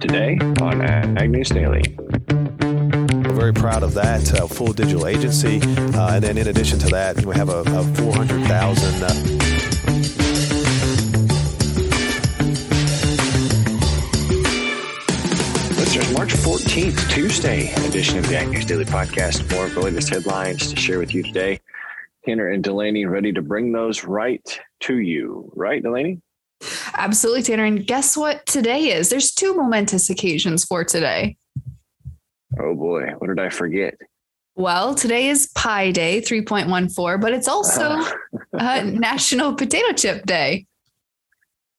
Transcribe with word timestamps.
today 0.00 0.38
on 0.60 0.82
Ag 0.82 1.30
News 1.30 1.48
Daily. 1.50 1.82
We're 1.98 3.34
very 3.34 3.52
proud 3.52 3.82
of 3.82 3.94
that 3.94 4.34
uh, 4.34 4.46
full 4.46 4.72
digital 4.72 5.06
agency. 5.06 5.60
Uh, 5.62 6.14
and 6.14 6.24
then 6.24 6.38
in 6.38 6.48
addition 6.48 6.78
to 6.80 6.88
that, 6.88 7.24
we 7.24 7.34
have 7.36 7.48
a, 7.48 7.60
a 7.60 7.84
400,000. 7.94 9.02
Uh, 9.02 9.08
Listeners, 15.78 16.12
March 16.12 16.32
14th, 16.34 17.10
Tuesday 17.10 17.72
edition 17.86 18.18
of 18.18 18.28
the 18.28 18.36
Ag 18.36 18.48
News 18.48 18.64
Daily 18.66 18.84
Podcast. 18.84 19.50
More 19.52 19.66
of 19.66 19.74
the 19.74 19.80
latest 19.80 20.08
headlines 20.08 20.72
to 20.72 20.76
share 20.76 20.98
with 20.98 21.14
you 21.14 21.22
today. 21.22 21.60
Tanner 22.24 22.48
and 22.48 22.62
Delaney 22.62 23.06
ready 23.06 23.32
to 23.32 23.42
bring 23.42 23.72
those 23.72 24.04
right 24.04 24.60
to 24.80 24.98
you. 24.98 25.50
Right, 25.54 25.82
Delaney? 25.82 26.20
Absolutely, 26.98 27.42
Tanner. 27.42 27.64
And 27.64 27.86
guess 27.86 28.16
what 28.16 28.44
today 28.46 28.90
is? 28.90 29.08
There's 29.08 29.32
two 29.32 29.54
momentous 29.54 30.10
occasions 30.10 30.64
for 30.64 30.84
today. 30.84 31.36
Oh 32.60 32.74
boy, 32.74 33.12
what 33.18 33.28
did 33.28 33.38
I 33.38 33.50
forget? 33.50 33.94
Well, 34.56 34.96
today 34.96 35.28
is 35.28 35.46
Pi 35.54 35.92
Day 35.92 36.20
3.14, 36.20 37.20
but 37.20 37.32
it's 37.32 37.46
also 37.46 38.02
uh, 38.58 38.82
National 38.84 39.54
Potato 39.54 39.92
Chip 39.92 40.26
Day. 40.26 40.66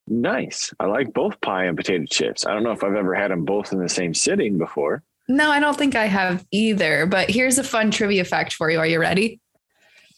Nice. 0.08 0.74
I 0.80 0.86
like 0.86 1.14
both 1.14 1.40
pie 1.42 1.66
and 1.66 1.76
potato 1.76 2.06
chips. 2.10 2.46
I 2.46 2.54
don't 2.54 2.64
know 2.64 2.72
if 2.72 2.84
I've 2.84 2.96
ever 2.96 3.14
had 3.14 3.32
them 3.32 3.44
both 3.44 3.74
in 3.74 3.80
the 3.80 3.90
same 3.90 4.14
sitting 4.14 4.58
before. 4.58 5.04
No, 5.28 5.52
I 5.52 5.60
don't 5.60 5.78
think 5.78 5.96
I 5.96 6.06
have 6.06 6.46
either. 6.52 7.06
But 7.06 7.30
here's 7.30 7.58
a 7.58 7.64
fun 7.64 7.92
trivia 7.92 8.24
fact 8.24 8.54
for 8.54 8.72
you. 8.72 8.80
Are 8.80 8.88
you 8.88 9.00
ready? 9.00 9.42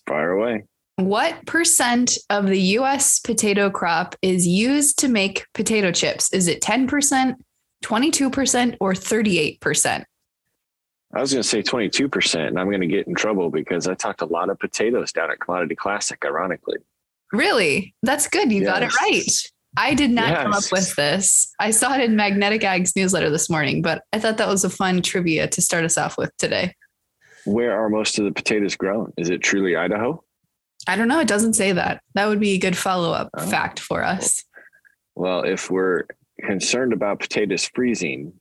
Fire 0.07 0.31
away. 0.31 0.65
What 1.01 1.45
percent 1.47 2.15
of 2.29 2.45
the 2.45 2.59
US 2.77 3.19
potato 3.19 3.71
crop 3.71 4.15
is 4.21 4.47
used 4.47 4.99
to 4.99 5.07
make 5.07 5.47
potato 5.53 5.91
chips? 5.91 6.31
Is 6.31 6.47
it 6.47 6.61
10%, 6.61 7.35
22%, 7.83 8.77
or 8.79 8.93
38%? 8.93 10.03
I 11.13 11.19
was 11.19 11.33
going 11.33 11.41
to 11.41 11.47
say 11.47 11.63
22%, 11.63 12.47
and 12.47 12.59
I'm 12.59 12.67
going 12.67 12.81
to 12.81 12.87
get 12.87 13.07
in 13.07 13.15
trouble 13.15 13.49
because 13.49 13.87
I 13.87 13.95
talked 13.95 14.21
a 14.21 14.25
lot 14.25 14.49
of 14.49 14.59
potatoes 14.59 15.11
down 15.11 15.31
at 15.31 15.39
Commodity 15.39 15.75
Classic, 15.75 16.23
ironically. 16.23 16.77
Really? 17.33 17.95
That's 18.03 18.27
good. 18.27 18.51
You 18.51 18.61
yes. 18.61 18.71
got 18.71 18.83
it 18.83 18.95
right. 19.01 19.51
I 19.77 19.93
did 19.95 20.11
not 20.11 20.29
yes. 20.29 20.43
come 20.43 20.53
up 20.53 20.71
with 20.71 20.95
this. 20.95 21.51
I 21.59 21.71
saw 21.71 21.95
it 21.95 22.01
in 22.01 22.15
Magnetic 22.15 22.63
Ag's 22.63 22.95
newsletter 22.95 23.29
this 23.31 23.49
morning, 23.49 23.81
but 23.81 24.03
I 24.13 24.19
thought 24.19 24.37
that 24.37 24.47
was 24.47 24.63
a 24.63 24.69
fun 24.69 25.01
trivia 25.01 25.47
to 25.47 25.61
start 25.61 25.83
us 25.83 25.97
off 25.97 26.17
with 26.17 26.31
today. 26.37 26.75
Where 27.45 27.77
are 27.77 27.89
most 27.89 28.19
of 28.19 28.25
the 28.25 28.31
potatoes 28.31 28.75
grown? 28.75 29.11
Is 29.17 29.29
it 29.29 29.41
truly 29.41 29.75
Idaho? 29.75 30.23
I 30.87 30.95
don't 30.95 31.07
know. 31.07 31.19
It 31.19 31.27
doesn't 31.27 31.53
say 31.53 31.71
that. 31.71 32.01
That 32.15 32.27
would 32.27 32.39
be 32.39 32.53
a 32.53 32.59
good 32.59 32.77
follow 32.77 33.11
up 33.11 33.29
oh. 33.33 33.45
fact 33.45 33.79
for 33.79 34.03
us. 34.03 34.43
Well, 35.15 35.43
if 35.43 35.69
we're 35.69 36.05
concerned 36.41 36.93
about 36.93 37.19
potatoes 37.19 37.69
freezing, 37.73 38.33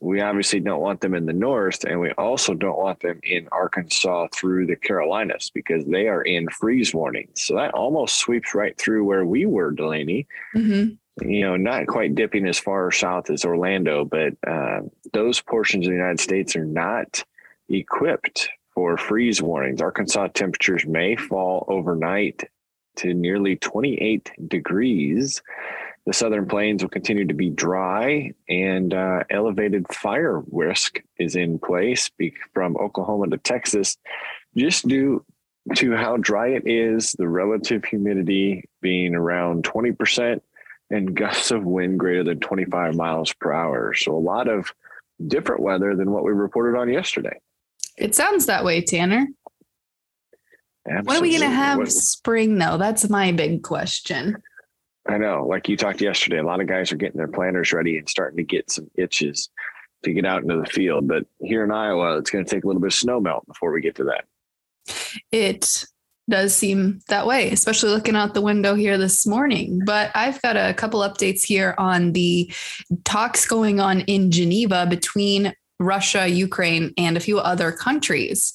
we 0.00 0.20
obviously 0.20 0.60
don't 0.60 0.80
want 0.80 1.00
them 1.00 1.14
in 1.14 1.26
the 1.26 1.32
north, 1.32 1.84
and 1.84 2.00
we 2.00 2.10
also 2.12 2.54
don't 2.54 2.78
want 2.78 3.00
them 3.00 3.18
in 3.22 3.48
Arkansas 3.50 4.28
through 4.34 4.66
the 4.66 4.76
Carolinas 4.76 5.50
because 5.54 5.84
they 5.86 6.08
are 6.08 6.22
in 6.22 6.48
freeze 6.50 6.92
warnings. 6.92 7.42
So 7.42 7.54
that 7.56 7.72
almost 7.74 8.18
sweeps 8.18 8.54
right 8.54 8.76
through 8.76 9.04
where 9.04 9.24
we 9.24 9.46
were, 9.46 9.70
Delaney. 9.70 10.26
Mm-hmm. 10.54 11.28
You 11.28 11.40
know, 11.40 11.56
not 11.56 11.86
quite 11.86 12.14
dipping 12.14 12.46
as 12.46 12.58
far 12.58 12.90
south 12.92 13.30
as 13.30 13.44
Orlando, 13.44 14.04
but 14.04 14.34
uh, 14.46 14.80
those 15.14 15.40
portions 15.40 15.86
of 15.86 15.90
the 15.90 15.96
United 15.96 16.20
States 16.20 16.54
are 16.56 16.66
not 16.66 17.24
equipped 17.70 18.50
for 18.76 18.98
freeze 18.98 19.42
warnings. 19.42 19.80
Arkansas 19.80 20.28
temperatures 20.28 20.86
may 20.86 21.16
fall 21.16 21.64
overnight 21.66 22.44
to 22.96 23.14
nearly 23.14 23.56
28 23.56 24.30
degrees. 24.46 25.42
The 26.04 26.12
southern 26.12 26.46
plains 26.46 26.82
will 26.82 26.90
continue 26.90 27.24
to 27.26 27.34
be 27.34 27.50
dry, 27.50 28.32
and 28.48 28.94
uh, 28.94 29.24
elevated 29.30 29.92
fire 29.92 30.42
risk 30.52 31.02
is 31.18 31.34
in 31.34 31.58
place 31.58 32.10
from 32.54 32.76
Oklahoma 32.76 33.28
to 33.28 33.38
Texas, 33.38 33.96
just 34.56 34.86
due 34.86 35.24
to 35.76 35.96
how 35.96 36.16
dry 36.18 36.48
it 36.48 36.62
is, 36.66 37.12
the 37.18 37.26
relative 37.26 37.84
humidity 37.84 38.68
being 38.82 39.16
around 39.16 39.64
20%, 39.64 40.40
and 40.90 41.16
gusts 41.16 41.50
of 41.50 41.64
wind 41.64 41.98
greater 41.98 42.22
than 42.22 42.38
25 42.38 42.94
miles 42.94 43.32
per 43.32 43.52
hour. 43.52 43.92
So, 43.94 44.14
a 44.14 44.18
lot 44.18 44.48
of 44.48 44.72
different 45.26 45.62
weather 45.62 45.96
than 45.96 46.12
what 46.12 46.22
we 46.22 46.30
reported 46.30 46.78
on 46.78 46.92
yesterday. 46.92 47.40
It 47.96 48.14
sounds 48.14 48.46
that 48.46 48.64
way, 48.64 48.82
Tanner. 48.82 49.26
Absolutely. 50.88 51.06
When 51.06 51.16
are 51.16 51.22
we 51.22 51.30
going 51.30 51.50
to 51.50 51.56
have 51.56 51.78
what, 51.78 51.92
spring, 51.92 52.58
though? 52.58 52.78
That's 52.78 53.08
my 53.08 53.32
big 53.32 53.62
question. 53.62 54.36
I 55.08 55.18
know. 55.18 55.46
Like 55.48 55.68
you 55.68 55.76
talked 55.76 56.00
yesterday, 56.00 56.38
a 56.38 56.42
lot 56.42 56.60
of 56.60 56.66
guys 56.66 56.92
are 56.92 56.96
getting 56.96 57.18
their 57.18 57.28
planters 57.28 57.72
ready 57.72 57.98
and 57.98 58.08
starting 58.08 58.36
to 58.36 58.44
get 58.44 58.70
some 58.70 58.90
itches 58.96 59.48
to 60.04 60.12
get 60.12 60.26
out 60.26 60.42
into 60.42 60.56
the 60.56 60.66
field. 60.66 61.08
But 61.08 61.24
here 61.40 61.64
in 61.64 61.70
Iowa, 61.70 62.18
it's 62.18 62.30
going 62.30 62.44
to 62.44 62.50
take 62.50 62.64
a 62.64 62.66
little 62.66 62.80
bit 62.80 62.88
of 62.88 62.94
snow 62.94 63.20
melt 63.20 63.46
before 63.46 63.72
we 63.72 63.80
get 63.80 63.96
to 63.96 64.04
that. 64.04 64.24
It 65.32 65.84
does 66.28 66.54
seem 66.54 67.00
that 67.08 67.26
way, 67.26 67.50
especially 67.50 67.90
looking 67.90 68.16
out 68.16 68.34
the 68.34 68.40
window 68.40 68.74
here 68.74 68.98
this 68.98 69.26
morning. 69.26 69.80
But 69.84 70.10
I've 70.14 70.42
got 70.42 70.56
a 70.56 70.74
couple 70.74 71.00
updates 71.00 71.44
here 71.44 71.74
on 71.78 72.12
the 72.12 72.52
talks 73.04 73.46
going 73.46 73.80
on 73.80 74.00
in 74.02 74.30
Geneva 74.30 74.86
between 74.88 75.54
Russia, 75.78 76.26
Ukraine, 76.28 76.92
and 76.96 77.16
a 77.16 77.20
few 77.20 77.38
other 77.38 77.72
countries. 77.72 78.54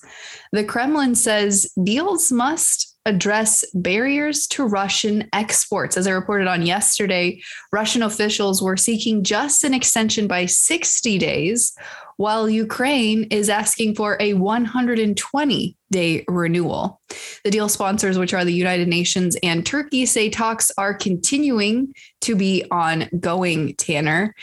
The 0.52 0.64
Kremlin 0.64 1.16
says 1.16 1.72
deals 1.84 2.32
must 2.32 2.92
address 3.06 3.66
barriers 3.74 4.46
to 4.48 4.66
Russian 4.66 5.28
exports. 5.34 5.98
As 5.98 6.06
I 6.06 6.12
reported 6.12 6.48
on 6.48 6.66
yesterday, 6.66 7.42
Russian 7.72 8.04
officials 8.04 8.62
were 8.62 8.78
seeking 8.78 9.24
just 9.24 9.64
an 9.64 9.74
extension 9.74 10.28
by 10.28 10.46
60 10.46 11.18
days, 11.18 11.74
while 12.18 12.48
Ukraine 12.48 13.24
is 13.32 13.50
asking 13.50 13.96
for 13.96 14.18
a 14.20 14.36
120 14.36 15.78
day 15.90 16.24
renewal. 16.28 17.02
The 17.44 17.50
deal 17.50 17.68
sponsors, 17.68 18.20
which 18.20 18.34
are 18.34 18.46
the 18.46 18.53
United 18.53 18.88
Nations 18.88 19.36
and 19.42 19.66
Turkey, 19.66 20.06
say 20.06 20.30
talks 20.30 20.72
are 20.78 20.94
continuing 20.94 21.94
to 22.22 22.36
be 22.36 22.64
ongoing, 22.70 23.76
Tanner. 23.76 24.36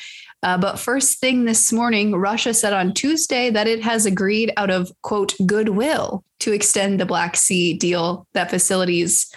Uh, 0.42 0.56
but 0.56 0.78
first 0.78 1.18
thing 1.18 1.44
this 1.44 1.72
morning, 1.72 2.14
Russia 2.14 2.54
said 2.54 2.72
on 2.72 2.94
Tuesday 2.94 3.50
that 3.50 3.66
it 3.66 3.82
has 3.82 4.06
agreed 4.06 4.52
out 4.56 4.70
of 4.70 4.92
quote 5.02 5.34
goodwill 5.46 6.24
to 6.40 6.52
extend 6.52 7.00
the 7.00 7.06
Black 7.06 7.36
Sea 7.36 7.74
deal 7.74 8.26
that 8.34 8.50
facilities 8.50 9.32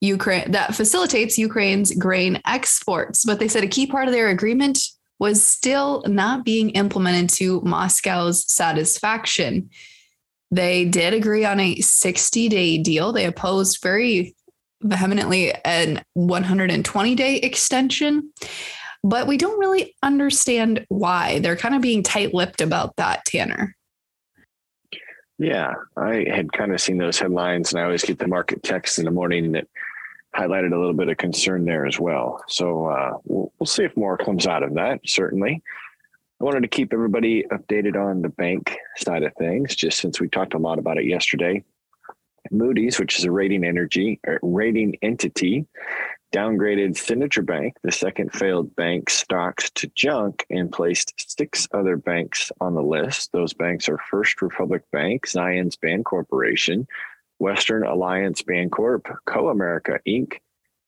Ukraine 0.00 0.50
that 0.52 0.74
facilitates 0.74 1.38
Ukraine's 1.38 1.94
grain 1.94 2.40
exports. 2.46 3.24
But 3.24 3.38
they 3.38 3.48
said 3.48 3.64
a 3.64 3.68
key 3.68 3.86
part 3.86 4.08
of 4.08 4.14
their 4.14 4.28
agreement 4.28 4.78
was 5.18 5.44
still 5.44 6.02
not 6.06 6.44
being 6.44 6.70
implemented 6.70 7.30
to 7.30 7.60
Moscow's 7.62 8.50
satisfaction. 8.52 9.70
They 10.50 10.84
did 10.84 11.14
agree 11.14 11.44
on 11.44 11.60
a 11.60 11.76
60 11.76 12.48
day 12.48 12.78
deal. 12.78 13.12
They 13.12 13.26
opposed 13.26 13.82
very 13.82 14.34
vehemently 14.82 15.52
an 15.64 16.02
120 16.14 17.14
day 17.14 17.36
extension 17.36 18.32
but 19.06 19.28
we 19.28 19.36
don't 19.36 19.60
really 19.60 19.94
understand 20.02 20.84
why. 20.88 21.38
They're 21.38 21.56
kind 21.56 21.76
of 21.76 21.80
being 21.80 22.02
tight 22.02 22.34
lipped 22.34 22.60
about 22.60 22.96
that, 22.96 23.24
Tanner. 23.24 23.76
Yeah, 25.38 25.74
I 25.96 26.26
had 26.28 26.52
kind 26.52 26.72
of 26.72 26.80
seen 26.80 26.98
those 26.98 27.18
headlines, 27.18 27.72
and 27.72 27.80
I 27.80 27.84
always 27.84 28.02
get 28.02 28.18
the 28.18 28.26
market 28.26 28.64
text 28.64 28.98
in 28.98 29.04
the 29.04 29.12
morning 29.12 29.52
that 29.52 29.68
highlighted 30.34 30.72
a 30.72 30.78
little 30.78 30.92
bit 30.92 31.08
of 31.08 31.18
concern 31.18 31.64
there 31.64 31.86
as 31.86 32.00
well. 32.00 32.42
So 32.48 32.86
uh, 32.86 33.18
we'll, 33.24 33.52
we'll 33.60 33.66
see 33.66 33.84
if 33.84 33.96
more 33.96 34.18
comes 34.18 34.48
out 34.48 34.64
of 34.64 34.74
that, 34.74 35.00
certainly. 35.06 35.62
I 36.40 36.44
wanted 36.44 36.62
to 36.62 36.68
keep 36.68 36.92
everybody 36.92 37.44
updated 37.44 37.94
on 37.94 38.22
the 38.22 38.28
bank 38.30 38.76
side 38.96 39.22
of 39.22 39.32
things, 39.34 39.76
just 39.76 40.00
since 40.00 40.20
we 40.20 40.28
talked 40.28 40.54
a 40.54 40.58
lot 40.58 40.80
about 40.80 40.98
it 40.98 41.04
yesterday. 41.04 41.62
Moody's, 42.50 42.98
which 42.98 43.18
is 43.18 43.24
a 43.24 43.30
rating 43.30 43.64
energy 43.64 44.20
rating 44.42 44.96
entity, 45.02 45.66
downgraded 46.32 46.96
Signature 46.96 47.42
Bank, 47.42 47.76
the 47.82 47.92
second 47.92 48.32
failed 48.32 48.74
bank, 48.76 49.10
stocks 49.10 49.70
to 49.70 49.86
junk 49.94 50.44
and 50.50 50.72
placed 50.72 51.14
six 51.16 51.68
other 51.72 51.96
banks 51.96 52.50
on 52.60 52.74
the 52.74 52.82
list. 52.82 53.32
Those 53.32 53.54
banks 53.54 53.88
are 53.88 53.98
First 54.10 54.42
Republic 54.42 54.82
Bank, 54.92 55.26
Zions 55.26 55.76
Bancorporation, 55.76 56.86
Western 57.38 57.86
Alliance 57.86 58.42
Bancorp, 58.42 59.02
Comerica 59.26 59.98
Inc., 60.06 60.38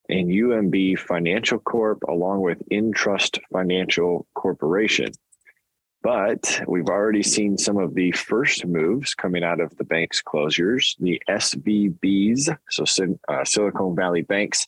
and 0.08 0.28
UMB 0.28 0.98
Financial 0.98 1.58
Corp, 1.58 2.02
along 2.08 2.40
with 2.40 2.62
Intrust 2.70 3.38
Financial 3.52 4.26
Corporation. 4.34 5.10
But 6.02 6.62
we've 6.66 6.88
already 6.88 7.22
seen 7.22 7.58
some 7.58 7.76
of 7.76 7.94
the 7.94 8.12
first 8.12 8.64
moves 8.64 9.14
coming 9.14 9.42
out 9.42 9.60
of 9.60 9.76
the 9.76 9.84
bank's 9.84 10.22
closures. 10.22 10.96
The 10.98 11.20
SVBs, 11.28 12.56
so 12.70 12.84
uh, 13.28 13.44
Silicon 13.44 13.96
Valley 13.96 14.22
Banks, 14.22 14.66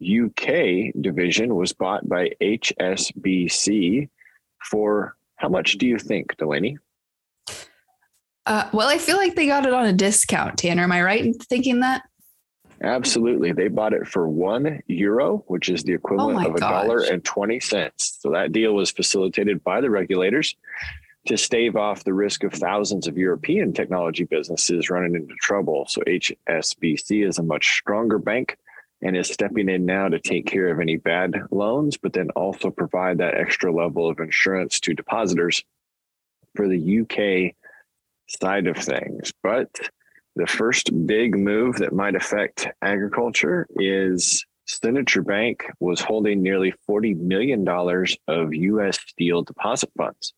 UK 0.00 0.92
division 1.00 1.54
was 1.54 1.72
bought 1.72 2.08
by 2.08 2.30
HSBC 2.40 4.08
for 4.62 5.16
how 5.36 5.48
much 5.48 5.78
do 5.78 5.86
you 5.86 5.98
think, 5.98 6.36
Delaney? 6.36 6.78
Uh, 8.46 8.68
well, 8.72 8.88
I 8.88 8.98
feel 8.98 9.16
like 9.16 9.34
they 9.34 9.46
got 9.46 9.66
it 9.66 9.74
on 9.74 9.86
a 9.86 9.92
discount, 9.92 10.58
Tanner. 10.58 10.84
Am 10.84 10.92
I 10.92 11.02
right 11.02 11.24
in 11.24 11.34
thinking 11.34 11.80
that? 11.80 12.02
Absolutely. 12.82 13.52
They 13.52 13.68
bought 13.68 13.94
it 13.94 14.06
for 14.06 14.28
one 14.28 14.82
euro, 14.86 15.44
which 15.46 15.68
is 15.68 15.82
the 15.82 15.94
equivalent 15.94 16.46
Oh 16.46 16.50
of 16.50 16.56
a 16.56 16.60
dollar 16.60 17.00
and 17.00 17.24
20 17.24 17.58
cents. 17.60 18.18
So 18.20 18.30
that 18.30 18.52
deal 18.52 18.74
was 18.74 18.90
facilitated 18.90 19.64
by 19.64 19.80
the 19.80 19.90
regulators 19.90 20.54
to 21.26 21.36
stave 21.36 21.74
off 21.74 22.04
the 22.04 22.14
risk 22.14 22.44
of 22.44 22.52
thousands 22.52 23.06
of 23.06 23.16
European 23.16 23.72
technology 23.72 24.24
businesses 24.24 24.90
running 24.90 25.14
into 25.16 25.34
trouble. 25.40 25.86
So 25.88 26.02
HSBC 26.02 27.26
is 27.26 27.38
a 27.38 27.42
much 27.42 27.66
stronger 27.78 28.18
bank 28.18 28.58
and 29.06 29.16
is 29.16 29.28
stepping 29.28 29.68
in 29.68 29.86
now 29.86 30.08
to 30.08 30.18
take 30.18 30.46
care 30.46 30.66
of 30.66 30.80
any 30.80 30.96
bad 30.96 31.32
loans, 31.52 31.96
but 31.96 32.12
then 32.12 32.28
also 32.30 32.70
provide 32.70 33.18
that 33.18 33.36
extra 33.36 33.72
level 33.72 34.10
of 34.10 34.18
insurance 34.18 34.80
to 34.80 34.94
depositors 34.94 35.62
for 36.56 36.66
the 36.66 37.00
UK 37.00 37.54
side 38.26 38.66
of 38.66 38.76
things. 38.76 39.32
But 39.44 39.70
the 40.34 40.48
first 40.48 40.90
big 41.06 41.38
move 41.38 41.76
that 41.76 41.92
might 41.92 42.16
affect 42.16 42.66
agriculture 42.82 43.68
is 43.76 44.44
Signature 44.66 45.22
Bank 45.22 45.64
was 45.78 46.00
holding 46.00 46.42
nearly 46.42 46.74
$40 46.90 47.16
million 47.16 47.64
of 48.26 48.52
US 48.52 48.98
steel 49.06 49.42
deposit 49.42 49.90
funds. 49.96 50.34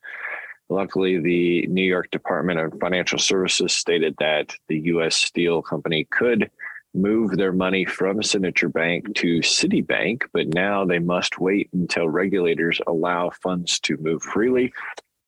Luckily, 0.69 1.19
the 1.19 1.67
New 1.69 1.85
York 1.85 2.11
Department 2.11 2.61
of 2.61 2.79
Financial 2.79 3.19
Services 3.19 3.73
stated 3.73 4.15
that 4.19 4.55
the 4.69 4.79
US 4.81 5.17
Steel 5.17 5.63
Company 5.63 6.07
could 6.11 6.51
move 6.95 7.37
their 7.37 7.53
money 7.53 7.85
from 7.85 8.23
Signature 8.23 8.69
Bank 8.69 9.15
to 9.17 9.41
Citibank, 9.41 10.23
but 10.33 10.49
now 10.49 10.85
they 10.85 10.99
must 10.99 11.39
wait 11.39 11.69
until 11.73 12.09
regulators 12.09 12.81
allow 12.87 13.31
funds 13.31 13.79
to 13.81 13.97
move 13.99 14.23
freely. 14.23 14.73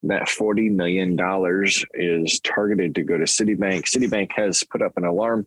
That 0.03 0.23
$40 0.23 0.71
million 0.71 1.15
is 1.93 2.39
targeted 2.39 2.95
to 2.95 3.03
go 3.03 3.17
to 3.17 3.25
Citibank. 3.25 3.83
Citibank 3.83 4.31
has 4.33 4.63
put 4.63 4.81
up 4.81 4.93
an 4.97 5.05
alarm 5.05 5.45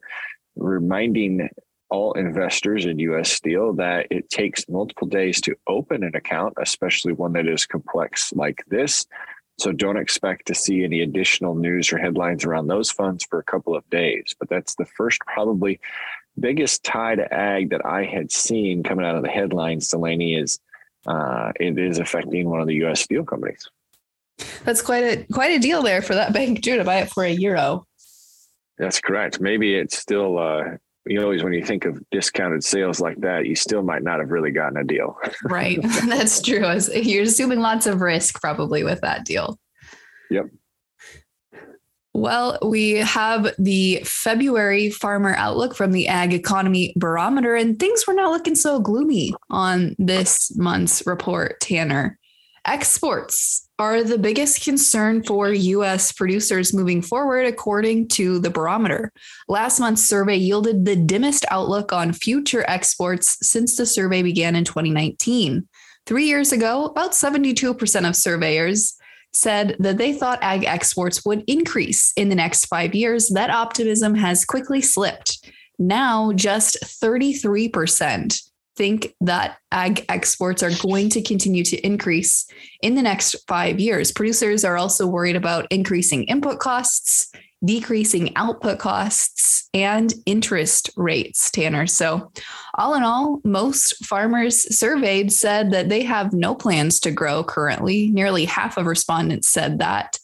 reminding 0.57 1.49
all 1.91 2.13
investors 2.15 2.87
in 2.87 2.99
US 2.99 3.31
Steel 3.33 3.73
that 3.75 4.07
it 4.11 4.31
takes 4.31 4.69
multiple 4.69 5.07
days 5.07 5.41
to 5.43 5.57
open 5.67 6.03
an 6.03 6.15
account, 6.15 6.55
especially 6.59 7.13
one 7.13 7.33
that 7.35 7.47
is 7.47 7.67
complex 7.67 8.33
like 8.33 8.65
this. 8.69 9.07
So 9.59 9.73
don't 9.73 9.97
expect 9.97 10.47
to 10.47 10.55
see 10.55 10.85
any 10.85 11.01
additional 11.03 11.55
news 11.55 11.93
or 11.93 11.99
headlines 11.99 12.45
around 12.45 12.67
those 12.67 12.91
funds 12.91 13.25
for 13.25 13.39
a 13.39 13.45
couple 13.45 13.77
of 13.77 13.89
days. 13.91 14.35
But 14.39 14.49
that's 14.49 14.75
the 14.75 14.85
first, 14.85 15.21
probably 15.21 15.81
biggest 16.39 16.83
tie 16.85 17.15
to 17.15 17.33
ag 17.33 17.71
that 17.71 17.87
I 17.87 18.05
had 18.05 18.33
seen 18.33 18.83
coming 18.83 19.07
out 19.07 19.17
of 19.17 19.23
the 19.23 19.29
headlines, 19.29 19.89
Delaney, 19.89 20.35
is 20.35 20.59
uh, 21.07 21.53
it 21.61 21.79
is 21.79 21.99
affecting 21.99 22.49
one 22.49 22.61
of 22.61 22.67
the 22.67 22.85
US 22.85 23.01
steel 23.01 23.25
companies. 23.25 23.69
That's 24.65 24.83
quite 24.83 25.05
a 25.05 25.25
quite 25.33 25.53
a 25.53 25.61
deal 25.61 25.83
there 25.83 26.03
for 26.03 26.15
that 26.15 26.33
bank 26.33 26.63
too 26.63 26.77
to 26.77 26.85
buy 26.85 26.97
it 26.97 27.11
for 27.11 27.25
a 27.25 27.31
euro. 27.31 27.87
That's 28.79 29.01
correct. 29.01 29.41
Maybe 29.41 29.77
it's 29.77 29.99
still, 29.99 30.39
uh, 30.39 30.79
you 31.07 31.23
always 31.23 31.43
when 31.43 31.53
you 31.53 31.65
think 31.65 31.85
of 31.85 32.03
discounted 32.11 32.65
sales 32.65 33.01
like 33.01 33.19
that, 33.21 33.47
you 33.47 33.55
still 33.55 33.83
might 33.83 34.03
not 34.03 34.21
have 34.21 34.31
really 34.31 34.51
gotten 34.51 34.79
a 34.79 34.85
deal. 34.85 35.17
Right. 35.45 35.81
That's 36.07 36.41
true. 36.41 36.65
You're 36.95 37.25
assuming 37.25 37.61
lots 37.61 37.87
of 37.87 38.01
risk 38.01 38.41
probably 38.41 38.83
with 38.83 39.01
that 39.03 39.25
deal. 39.25 39.59
Yep. 40.31 40.47
Well, 42.15 42.59
we 42.63 42.93
have 42.93 43.53
the 43.59 44.01
February 44.05 44.89
farmer 44.91 45.35
outlook 45.35 45.75
from 45.75 45.91
the 45.93 46.07
Ag 46.07 46.33
Economy 46.33 46.95
Barometer, 46.97 47.57
and 47.57 47.79
things 47.79 48.07
were 48.07 48.15
not 48.15 48.31
looking 48.31 48.55
so 48.55 48.79
gloomy 48.79 49.35
on 49.51 49.97
this 49.99 50.57
month's 50.57 51.05
report, 51.07 51.61
Tanner. 51.61 52.19
Exports 52.67 53.69
are 53.79 54.03
the 54.03 54.17
biggest 54.17 54.65
concern 54.65 55.23
for 55.23 55.53
U.S. 55.53 56.13
producers 56.13 56.73
moving 56.73 57.03
forward, 57.03 57.47
according 57.47 58.09
to 58.09 58.39
the 58.39 58.49
barometer. 58.49 59.13
Last 59.49 59.81
month's 59.81 60.09
survey 60.09 60.37
yielded 60.37 60.85
the 60.85 60.97
dimmest 60.97 61.45
outlook 61.51 61.93
on 61.93 62.15
future 62.15 62.65
exports 62.67 63.37
since 63.47 63.77
the 63.77 63.85
survey 63.85 64.23
began 64.23 64.57
in 64.57 64.65
2019. 64.65 65.69
Three 66.07 66.25
years 66.25 66.53
ago, 66.53 66.87
about 66.87 67.13
72% 67.13 68.09
of 68.09 68.17
surveyors 68.17 68.95
said 69.33 69.77
that 69.81 69.99
they 69.99 70.13
thought 70.15 70.43
ag 70.43 70.65
exports 70.65 71.25
would 71.27 71.45
increase 71.47 72.13
in 72.17 72.29
the 72.31 72.35
next 72.35 72.67
five 72.67 72.95
years. 72.95 73.29
That 73.29 73.51
optimism 73.51 74.15
has 74.15 74.45
quickly 74.45 74.81
slipped. 74.81 75.51
Now, 75.79 76.33
just 76.33 76.79
33% 76.83 78.41
think 78.77 79.15
that 79.21 79.59
ag 79.73 80.05
exports 80.09 80.63
are 80.63 80.71
going 80.83 81.09
to 81.11 81.23
continue 81.23 81.65
to 81.65 81.77
increase 81.87 82.47
in 82.83 82.95
the 82.95 83.03
next 83.03 83.37
five 83.47 83.79
years. 83.81 84.13
Producers 84.13 84.65
are 84.65 84.77
also 84.77 85.07
worried 85.07 85.37
about 85.37 85.67
increasing 85.71 86.25
input 86.25 86.59
costs, 86.59 87.31
decreasing 87.65 88.37
output 88.37 88.79
costs, 88.79 89.69
and 89.73 90.15
interest 90.27 90.91
rates, 90.97 91.51
Tanner. 91.51 91.87
So, 91.87 92.31
all 92.75 92.95
in 92.95 93.03
all, 93.03 93.41
most 93.45 94.05
farmers 94.05 94.77
surveyed 94.77 95.33
said 95.33 95.73
that 95.73 95.89
they 95.89 96.03
have 96.03 96.33
no 96.33 96.55
plans 96.55 97.01
to 97.01 97.11
grow 97.11 97.43
currently. 97.43 98.11
Nearly 98.11 98.45
half 98.45 98.77
of 98.77 98.87
respondents 98.87 99.49
said 99.49 99.79
that, 99.81 100.19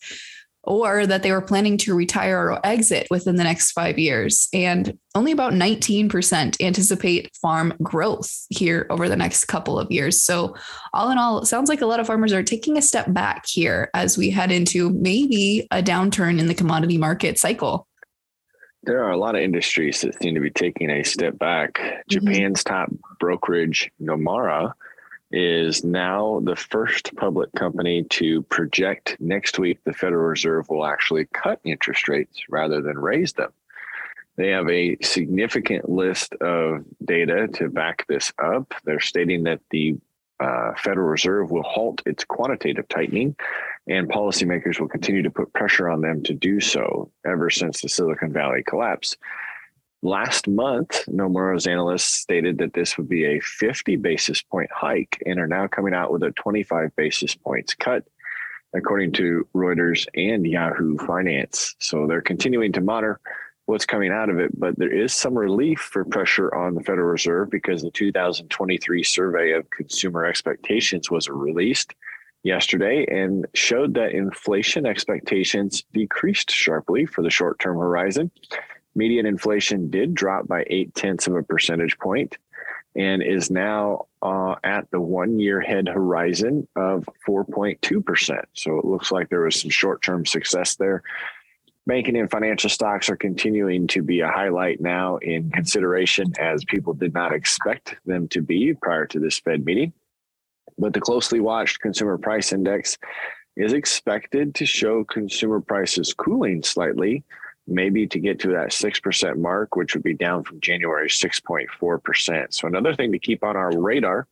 or 0.65 1.07
that 1.07 1.23
they 1.23 1.33
were 1.33 1.41
planning 1.41 1.77
to 1.79 1.95
retire 1.95 2.51
or 2.51 2.67
exit 2.67 3.07
within 3.11 3.37
the 3.37 3.45
next 3.45 3.73
five 3.73 3.99
years. 3.99 4.49
And 4.53 4.99
only 5.15 5.33
about 5.33 5.53
19% 5.53 6.61
anticipate 6.61 7.35
farm 7.41 7.75
growth 7.83 8.47
here 8.51 8.87
over 8.91 9.09
the 9.09 9.17
next 9.17 9.47
couple 9.47 9.79
of 9.79 9.91
years. 9.91 10.21
So, 10.21 10.55
all 10.93 11.11
in 11.11 11.19
all, 11.19 11.39
it 11.39 11.47
sounds 11.47 11.69
like 11.69 11.81
a 11.81 11.87
lot 11.87 12.01
of 12.01 12.07
farmers 12.07 12.33
are 12.33 12.43
taking 12.43 12.77
a 12.77 12.83
step 12.83 13.13
back 13.13 13.47
here 13.47 13.91
as 13.95 14.19
we 14.19 14.31
head 14.31 14.53
into 14.53 14.91
maybe 14.91 15.67
a 15.71 15.83
downturn 15.83 16.39
in 16.39 16.47
the 16.47 16.55
commodity 16.55 16.99
market 16.99 17.39
cycle. 17.39 17.87
There 18.83 19.05
are 19.05 19.11
a 19.11 19.19
lot 19.19 19.35
of 19.35 19.43
industries 19.43 20.01
that 20.01 20.21
seem 20.23 20.35
to 20.35 20.41
be 20.41 20.51
taking 20.51 20.91
a 20.91 21.03
step 21.03 21.39
back. 21.39 21.75
Mm-hmm. 21.75 22.01
Japan's 22.09 22.65
top 22.65 22.91
brokerage, 23.19 23.91
Nomura, 24.01 24.73
is 25.31 25.85
now 25.85 26.41
the 26.45 26.57
first 26.57 27.15
public 27.17 27.53
company 27.53 28.05
to 28.05 28.43
project 28.45 29.17
next 29.21 29.59
week 29.59 29.79
the 29.85 29.93
Federal 29.93 30.27
Reserve 30.27 30.69
will 30.69 30.85
actually 30.85 31.27
cut 31.27 31.61
interest 31.65 32.09
rates 32.09 32.43
rather 32.49 32.81
than 32.81 32.99
raise 32.99 33.33
them. 33.35 33.53
They 34.37 34.49
have 34.49 34.69
a 34.69 34.97
significant 35.03 35.89
list 35.89 36.35
of 36.35 36.85
data 37.05 37.49
to 37.55 37.69
back 37.69 38.07
this 38.09 38.33
up. 38.43 38.75
They're 38.85 39.01
stating 39.01 39.45
that 39.45 39.61
the 39.71 39.97
uh, 40.41 40.73
Federal 40.77 41.09
Reserve 41.09 41.51
will 41.51 41.63
halt 41.63 42.03
its 42.07 42.25
quantitative 42.25 42.89
tightening 42.89 43.37
and 43.87 44.09
policymakers 44.09 44.81
will 44.81 44.89
continue 44.89 45.23
to 45.23 45.31
put 45.31 45.53
pressure 45.53 45.89
on 45.89 46.01
them 46.01 46.23
to 46.23 46.33
do 46.33 46.61
so 46.61 47.11
ever 47.27 47.51
since 47.51 47.83
the 47.83 47.89
Silicon 47.89 48.33
Valley 48.33 48.63
collapse. 48.67 49.17
Last 50.03 50.49
month, 50.49 51.05
Nomura's 51.09 51.67
analysts 51.67 52.05
stated 52.05 52.57
that 52.59 52.73
this 52.73 52.97
would 52.97 53.09
be 53.09 53.27
a 53.27 53.41
50 53.41 53.97
basis 53.97 54.41
point 54.41 54.71
hike 54.73 55.23
and 55.27 55.39
are 55.39 55.47
now 55.47 55.67
coming 55.67 55.93
out 55.93 56.11
with 56.11 56.23
a 56.23 56.31
25 56.31 56.97
basis 56.97 57.35
points 57.35 57.75
cut, 57.75 58.05
according 58.75 59.13
to 59.13 59.47
Reuters 59.55 60.07
and 60.15 60.47
Yahoo 60.47 60.97
Finance. 60.97 61.77
So 61.81 62.07
they're 62.07 62.23
continuing 62.23 62.73
to 62.73 62.81
monitor 62.81 63.21
what's 63.67 63.85
coming 63.85 64.11
out 64.11 64.31
of 64.31 64.39
it, 64.39 64.59
but 64.59 64.77
there 64.79 64.93
is 64.93 65.13
some 65.13 65.37
relief 65.37 65.79
for 65.79 66.05
pressure 66.07 66.53
on 66.55 66.75
the 66.75 66.83
Federal 66.83 67.09
Reserve 67.09 67.51
because 67.51 67.83
the 67.83 67.91
2023 67.91 69.03
survey 69.05 69.53
of 69.53 69.69
consumer 69.69 70.25
expectations 70.25 71.11
was 71.11 71.29
released 71.29 71.95
yesterday 72.43 73.05
and 73.11 73.47
showed 73.55 73.93
that 73.95 74.13
inflation 74.13 74.87
expectations 74.87 75.85
decreased 75.93 76.51
sharply 76.51 77.05
for 77.05 77.23
the 77.23 77.31
short 77.31 77.59
term 77.59 77.77
horizon. 77.77 78.31
Median 78.95 79.27
inflation 79.27 79.91
did 79.91 80.15
drop 80.15 80.49
by 80.49 80.65
eight 80.69 80.95
tenths 80.95 81.27
of 81.27 81.35
a 81.35 81.43
percentage 81.43 81.99
point 81.99 82.37
and 82.97 83.23
is 83.23 83.51
now 83.51 84.07
uh, 84.23 84.57
at 84.65 84.91
the 84.91 85.01
one 85.01 85.39
year 85.39 85.61
head 85.61 85.89
horizon 85.89 86.67
of 86.75 87.09
4.2%. 87.27 88.45
So 88.55 88.79
it 88.79 88.85
looks 88.85 89.13
like 89.13 89.29
there 89.29 89.43
was 89.43 89.61
some 89.61 89.71
short 89.71 90.03
term 90.03 90.27
success 90.27 90.75
there. 90.75 91.03
Banking 91.87 92.17
and 92.17 92.31
financial 92.31 92.69
stocks 92.69 93.09
are 93.09 93.17
continuing 93.17 93.87
to 93.89 94.03
be 94.03 94.21
a 94.21 94.29
highlight 94.29 94.81
now 94.81 95.17
in 95.17 95.51
consideration 95.51 96.33
as 96.39 96.65
people 96.65 96.93
did 96.93 97.15
not 97.15 97.33
expect 97.33 97.97
them 98.05 98.29
to 98.29 98.43
be 98.43 98.75
prior 98.75 99.07
to 99.07 99.19
this 99.19 99.39
Fed 99.39 99.65
meeting. 99.65 99.93
But 100.79 100.93
the 100.93 101.01
closely 101.01 101.41
watched 101.41 101.81
consumer 101.81 102.19
price 102.19 102.53
index 102.53 102.99
is 103.57 103.73
expected 103.73 104.55
to 104.57 104.67
show 104.67 105.05
consumer 105.05 105.61
prices 105.61 106.15
cooling 106.15 106.63
slightly, 106.63 107.25
maybe 107.71 108.07
to 108.07 108.19
get 108.19 108.41
to 108.41 108.49
that 108.49 108.71
6% 108.71 109.37
mark, 109.37 109.77
which 109.77 109.95
would 109.95 110.03
be 110.03 110.15
down 110.15 110.45
from 110.45 110.61
January 110.61 111.09
6.4%. 111.09 112.53
So, 112.53 112.67
another 112.67 112.95
thing 112.95 113.13
to 113.13 113.19
keep 113.19 113.45
on 113.45 113.57
our 113.57 113.71
radar 113.79 114.27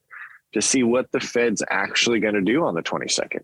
to 0.52 0.62
see 0.62 0.82
what 0.82 1.10
the 1.12 1.20
Fed's 1.20 1.62
actually 1.70 2.20
going 2.20 2.34
to 2.34 2.40
do 2.40 2.64
on 2.64 2.74
the 2.74 2.82
22nd. 2.82 3.42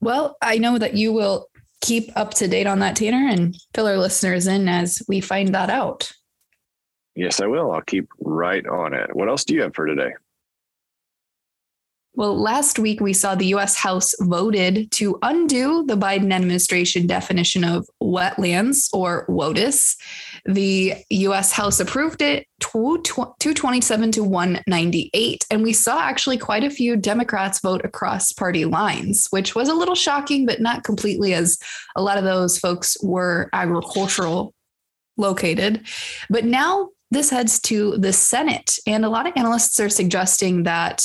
Well, 0.00 0.36
I 0.42 0.58
know 0.58 0.78
that 0.78 0.94
you 0.94 1.12
will 1.12 1.48
keep 1.80 2.10
up 2.16 2.34
to 2.34 2.48
date 2.48 2.66
on 2.66 2.80
that, 2.80 2.96
Tanner, 2.96 3.28
and 3.28 3.56
fill 3.74 3.86
our 3.86 3.98
listeners 3.98 4.46
in 4.46 4.68
as 4.68 5.02
we 5.08 5.20
find 5.20 5.54
that 5.54 5.70
out. 5.70 6.12
Yes, 7.14 7.40
I 7.40 7.46
will. 7.46 7.70
I'll 7.70 7.82
keep 7.82 8.08
right 8.18 8.66
on 8.66 8.92
it. 8.92 9.14
What 9.14 9.28
else 9.28 9.44
do 9.44 9.54
you 9.54 9.62
have 9.62 9.74
for 9.74 9.86
today? 9.86 10.12
Well, 12.16 12.40
last 12.40 12.78
week 12.78 13.00
we 13.00 13.12
saw 13.12 13.34
the 13.34 13.54
US 13.54 13.74
House 13.74 14.14
voted 14.20 14.92
to 14.92 15.18
undo 15.22 15.84
the 15.84 15.96
Biden 15.96 16.32
administration 16.32 17.08
definition 17.08 17.64
of 17.64 17.88
wetlands 18.00 18.88
or 18.92 19.26
WOTUS. 19.26 19.96
The 20.44 20.94
US 21.10 21.50
House 21.50 21.80
approved 21.80 22.22
it 22.22 22.46
227 22.60 24.12
to 24.12 24.22
198. 24.22 25.44
And 25.50 25.64
we 25.64 25.72
saw 25.72 26.02
actually 26.02 26.38
quite 26.38 26.62
a 26.62 26.70
few 26.70 26.96
Democrats 26.96 27.60
vote 27.60 27.84
across 27.84 28.32
party 28.32 28.64
lines, 28.64 29.26
which 29.30 29.56
was 29.56 29.68
a 29.68 29.74
little 29.74 29.96
shocking, 29.96 30.46
but 30.46 30.60
not 30.60 30.84
completely, 30.84 31.34
as 31.34 31.58
a 31.96 32.02
lot 32.02 32.18
of 32.18 32.22
those 32.22 32.58
folks 32.58 32.96
were 33.02 33.48
agricultural 33.52 34.54
located. 35.16 35.84
But 36.30 36.44
now 36.44 36.90
this 37.10 37.30
heads 37.30 37.58
to 37.60 37.98
the 37.98 38.12
Senate. 38.12 38.78
And 38.86 39.04
a 39.04 39.08
lot 39.08 39.26
of 39.26 39.32
analysts 39.36 39.80
are 39.80 39.88
suggesting 39.88 40.62
that 40.62 41.04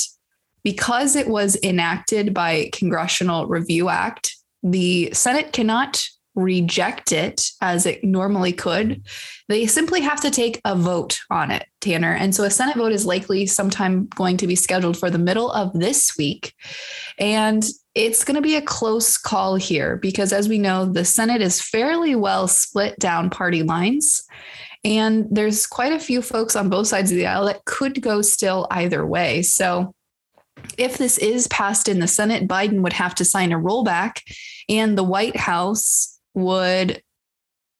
because 0.62 1.16
it 1.16 1.28
was 1.28 1.56
enacted 1.62 2.34
by 2.34 2.70
Congressional 2.72 3.46
Review 3.46 3.88
Act, 3.88 4.36
the 4.62 5.10
Senate 5.12 5.52
cannot 5.52 6.02
reject 6.34 7.12
it 7.12 7.50
as 7.60 7.86
it 7.86 8.04
normally 8.04 8.52
could. 8.52 9.02
They 9.48 9.66
simply 9.66 10.00
have 10.00 10.20
to 10.20 10.30
take 10.30 10.60
a 10.64 10.76
vote 10.76 11.18
on 11.30 11.50
it, 11.50 11.66
Tanner. 11.80 12.14
And 12.14 12.34
so 12.34 12.44
a 12.44 12.50
Senate 12.50 12.76
vote 12.76 12.92
is 12.92 13.04
likely 13.04 13.46
sometime 13.46 14.06
going 14.14 14.36
to 14.38 14.46
be 14.46 14.54
scheduled 14.54 14.96
for 14.96 15.10
the 15.10 15.18
middle 15.18 15.50
of 15.50 15.72
this 15.72 16.16
week. 16.16 16.54
And 17.18 17.64
it's 17.94 18.22
going 18.22 18.36
to 18.36 18.42
be 18.42 18.56
a 18.56 18.62
close 18.62 19.18
call 19.18 19.56
here 19.56 19.96
because, 19.96 20.32
as 20.32 20.48
we 20.48 20.58
know, 20.58 20.84
the 20.84 21.04
Senate 21.04 21.42
is 21.42 21.60
fairly 21.60 22.14
well 22.14 22.46
split 22.46 22.98
down 22.98 23.30
party 23.30 23.62
lines. 23.62 24.22
And 24.84 25.26
there's 25.30 25.66
quite 25.66 25.92
a 25.92 25.98
few 25.98 26.22
folks 26.22 26.56
on 26.56 26.70
both 26.70 26.86
sides 26.86 27.10
of 27.10 27.16
the 27.16 27.26
aisle 27.26 27.46
that 27.46 27.64
could 27.64 28.00
go 28.00 28.22
still 28.22 28.66
either 28.70 29.04
way. 29.04 29.42
So 29.42 29.94
if 30.78 30.98
this 30.98 31.18
is 31.18 31.48
passed 31.48 31.88
in 31.88 32.00
the 32.00 32.06
Senate, 32.06 32.48
Biden 32.48 32.82
would 32.82 32.92
have 32.92 33.14
to 33.16 33.24
sign 33.24 33.52
a 33.52 33.58
rollback, 33.58 34.20
and 34.68 34.96
the 34.96 35.04
White 35.04 35.36
House 35.36 36.18
would 36.34 37.02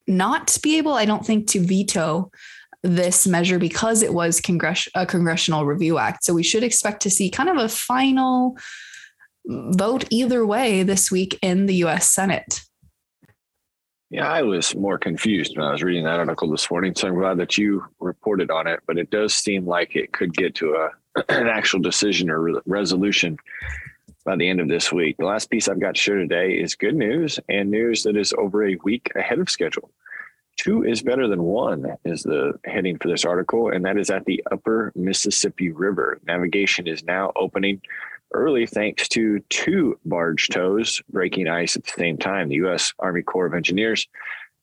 not 0.07 0.57
be 0.61 0.77
able, 0.77 0.93
I 0.93 1.05
don't 1.05 1.25
think, 1.25 1.47
to 1.49 1.61
veto 1.61 2.31
this 2.83 3.27
measure 3.27 3.59
because 3.59 4.01
it 4.01 4.13
was 4.13 4.41
congress- 4.41 4.89
a 4.95 5.05
congressional 5.05 5.65
review 5.65 5.97
act. 5.97 6.23
So 6.23 6.33
we 6.33 6.43
should 6.43 6.63
expect 6.63 7.01
to 7.03 7.09
see 7.09 7.29
kind 7.29 7.49
of 7.49 7.57
a 7.57 7.69
final 7.69 8.57
vote 9.45 10.05
either 10.09 10.45
way 10.45 10.83
this 10.83 11.11
week 11.11 11.37
in 11.41 11.65
the 11.65 11.75
US 11.75 12.09
Senate. 12.09 12.61
Yeah, 14.09 14.29
I 14.29 14.41
was 14.41 14.75
more 14.75 14.97
confused 14.97 15.57
when 15.57 15.65
I 15.65 15.71
was 15.71 15.83
reading 15.83 16.03
that 16.03 16.19
article 16.19 16.49
this 16.49 16.69
morning. 16.69 16.93
So 16.95 17.07
I'm 17.07 17.15
glad 17.15 17.37
that 17.37 17.57
you 17.57 17.85
reported 17.99 18.51
on 18.51 18.67
it. 18.67 18.81
But 18.85 18.97
it 18.97 19.09
does 19.09 19.33
seem 19.33 19.65
like 19.65 19.95
it 19.95 20.11
could 20.11 20.33
get 20.33 20.53
to 20.55 20.73
a 20.73 20.89
an 21.29 21.47
actual 21.47 21.79
decision 21.79 22.29
or 22.29 22.41
re- 22.41 22.61
resolution 22.65 23.37
by 24.23 24.35
the 24.35 24.47
end 24.47 24.61
of 24.61 24.67
this 24.67 24.91
week. 24.91 25.17
The 25.17 25.25
last 25.25 25.49
piece 25.49 25.67
I've 25.67 25.79
got 25.79 25.95
to 25.95 26.01
share 26.01 26.17
today 26.17 26.53
is 26.53 26.75
good 26.75 26.95
news 26.95 27.39
and 27.49 27.71
news 27.71 28.03
that 28.03 28.15
is 28.15 28.33
over 28.33 28.65
a 28.65 28.77
week 28.83 29.11
ahead 29.15 29.39
of 29.39 29.49
schedule. 29.49 29.89
Two 30.57 30.83
is 30.83 31.01
better 31.01 31.27
than 31.27 31.41
one 31.43 31.97
is 32.05 32.23
the 32.23 32.53
heading 32.65 32.97
for 32.97 33.07
this 33.07 33.25
article, 33.25 33.69
and 33.69 33.83
that 33.85 33.97
is 33.97 34.09
at 34.09 34.25
the 34.25 34.43
upper 34.51 34.91
Mississippi 34.95 35.71
River. 35.71 36.19
Navigation 36.27 36.87
is 36.87 37.03
now 37.03 37.31
opening 37.35 37.81
early 38.33 38.65
thanks 38.65 39.07
to 39.09 39.39
two 39.49 39.97
barge 40.05 40.49
tows 40.49 41.01
breaking 41.09 41.47
ice 41.47 41.75
at 41.75 41.83
the 41.83 41.91
same 41.97 42.17
time. 42.17 42.49
The 42.49 42.55
U.S. 42.55 42.93
Army 42.99 43.23
Corps 43.23 43.47
of 43.47 43.53
Engineers 43.53 44.07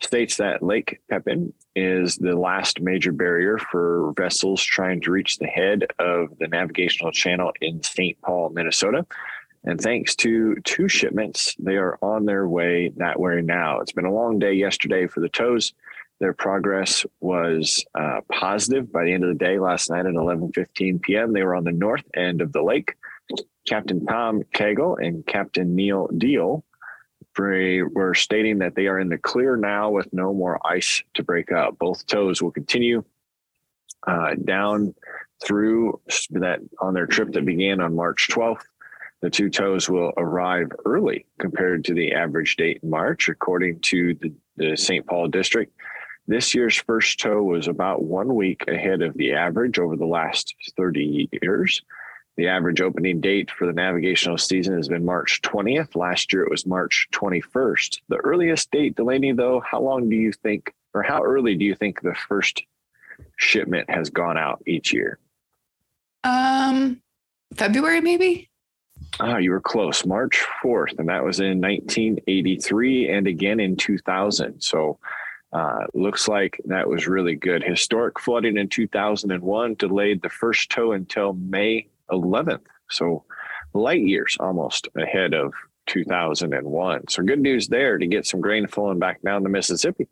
states 0.01 0.37
that 0.37 0.63
Lake 0.63 1.01
Pepin 1.11 1.53
is 1.79 2.17
the 2.17 2.37
last 2.37 2.81
major 2.81 3.13
barrier 3.13 3.57
for 3.57 4.13
vessels 4.17 4.63
trying 4.63 5.01
to 5.03 5.13
reach 5.13 5.39
the 5.39 5.47
head 5.47 5.87
of 5.99 6.37
the 6.39 6.49
navigational 6.49 7.13
channel 7.13 7.53
in 7.61 7.83
St. 7.83 8.21
Paul, 8.23 8.51
Minnesota. 8.51 9.07
And 9.65 9.81
thanks 9.81 10.17
to 10.17 10.57
two 10.65 10.89
shipments, 10.89 11.55
they 11.59 11.77
are 11.77 11.99
on 12.03 12.25
their 12.25 12.49
way 12.49 12.93
that 12.97 13.21
way 13.21 13.41
now. 13.43 13.81
It's 13.81 13.93
been 13.93 14.07
a 14.07 14.13
long 14.13 14.39
day 14.39 14.55
yesterday 14.55 15.07
for 15.07 15.21
the 15.21 15.29
tows. 15.29 15.73
Their 16.21 16.33
progress 16.33 17.07
was 17.21 17.85
uh, 17.95 18.21
positive 18.33 18.91
by 18.93 19.05
the 19.05 19.13
end 19.13 19.23
of 19.23 19.31
the 19.31 19.45
day 19.45 19.59
last 19.61 19.89
night 19.89 20.07
at 20.07 20.15
11:15 20.15 21.01
p.m. 21.03 21.33
They 21.33 21.45
were 21.45 21.55
on 21.55 21.65
the 21.65 21.73
north 21.73 22.05
end 22.17 22.41
of 22.41 22.53
the 22.53 22.63
lake. 22.63 22.95
Captain 23.69 24.05
Tom 24.07 24.43
Cagle 24.55 24.97
and 25.05 25.25
Captain 25.27 25.77
Neil 25.77 26.09
Deal 26.09 26.65
were 27.39 28.15
stating 28.15 28.59
that 28.59 28.75
they 28.75 28.87
are 28.87 28.99
in 28.99 29.09
the 29.09 29.19
clear 29.19 29.57
now 29.57 29.91
with 29.91 30.13
no 30.13 30.33
more 30.33 30.61
ice 30.67 31.03
to 31.15 31.23
break 31.23 31.53
up. 31.53 31.79
Both 31.79 32.07
tows 32.07 32.43
will 32.43 32.51
continue 32.51 33.05
uh, 34.07 34.35
down 34.45 34.95
through 35.45 36.01
that 36.31 36.61
on 36.81 36.95
their 36.95 37.07
trip 37.07 37.33
that 37.33 37.45
began 37.45 37.81
on 37.81 37.95
March 37.95 38.29
12th. 38.31 38.63
The 39.21 39.31
two 39.31 39.51
tows 39.51 39.89
will 39.89 40.13
arrive 40.17 40.69
early 40.85 41.27
compared 41.39 41.85
to 41.87 41.95
the 41.95 42.13
average 42.13 42.57
date 42.57 42.81
in 42.83 42.91
March, 42.91 43.29
according 43.29 43.81
to 43.81 44.15
the, 44.15 44.33
the 44.57 44.77
St. 44.77 45.07
Paul 45.07 45.29
district. 45.29 45.73
This 46.29 46.55
year's 46.55 46.77
first 46.77 47.19
tow 47.19 47.43
was 47.43 47.69
about 47.69 48.03
one 48.03 48.35
week 48.35 48.65
ahead 48.69 49.03
of 49.03 49.15
the 49.15 49.33
average 49.33 49.79
over 49.79 49.97
the 49.97 50.07
last 50.07 50.55
30 50.77 51.29
years. 51.43 51.83
The 52.39 52.47
average 52.47 52.81
opening 52.81 53.21
date 53.21 53.51
for 53.51 53.67
the 53.67 53.73
navigational 53.73 54.39
season 54.39 54.77
has 54.77 54.87
been 54.87 55.05
March 55.05 55.43
20th. 55.43 55.97
Last 55.97 56.33
year 56.33 56.45
it 56.45 56.51
was 56.51 56.65
March 56.65 57.09
21st. 57.13 57.99
The 58.09 58.19
earliest 58.19 58.71
date, 58.71 58.95
Delaney, 58.95 59.33
though, 59.33 59.61
how 59.69 59.81
long 59.81 60.09
do 60.09 60.15
you 60.15 60.33
think, 60.33 60.73
or 60.95 61.03
how 61.03 61.21
early 61.21 61.57
do 61.57 61.65
you 61.65 61.75
think 61.75 62.01
the 62.01 62.15
first 62.15 62.63
shipment 63.39 63.91
has 63.91 64.09
gone 64.09 64.39
out 64.39 64.63
each 64.69 64.93
year? 64.93 65.19
Um, 66.23 67.03
February, 67.57 68.01
maybe. 68.01 68.49
Ah, 69.19 69.39
you 69.39 69.51
were 69.51 69.61
close. 69.61 70.07
March 70.07 70.45
4th, 70.63 70.97
and 71.01 71.09
that 71.09 71.25
was 71.25 71.41
in 71.41 71.61
1983 71.61 73.09
and 73.09 73.27
again 73.27 73.59
in 73.59 73.75
2000. 73.75 74.61
So 74.61 75.01
uh, 75.53 75.87
looks 75.93 76.29
like 76.29 76.61
that 76.67 76.89
was 76.89 77.09
really 77.09 77.35
good. 77.35 77.65
Historic 77.65 78.21
flooding 78.21 78.59
in 78.59 78.69
2001 78.69 79.75
delayed 79.75 80.23
the 80.23 80.31
first 80.31 80.71
tow 80.71 80.93
until 80.93 81.33
May 81.33 81.89
11th. 82.11 82.67
So 82.91 83.25
light 83.75 84.03
years 84.03 84.37
almost 84.41 84.89
ahead 84.97 85.35
of 85.35 85.53
2001. 85.87 87.09
So 87.09 87.23
good 87.23 87.41
news 87.41 87.69
there 87.69 87.99
to 87.99 88.07
get 88.07 88.27
some 88.27 88.41
grain 88.41 88.67
flowing 88.67 88.99
back 88.99 89.23
down 89.23 89.43
the 89.43 89.49
Mississippi. 89.49 90.07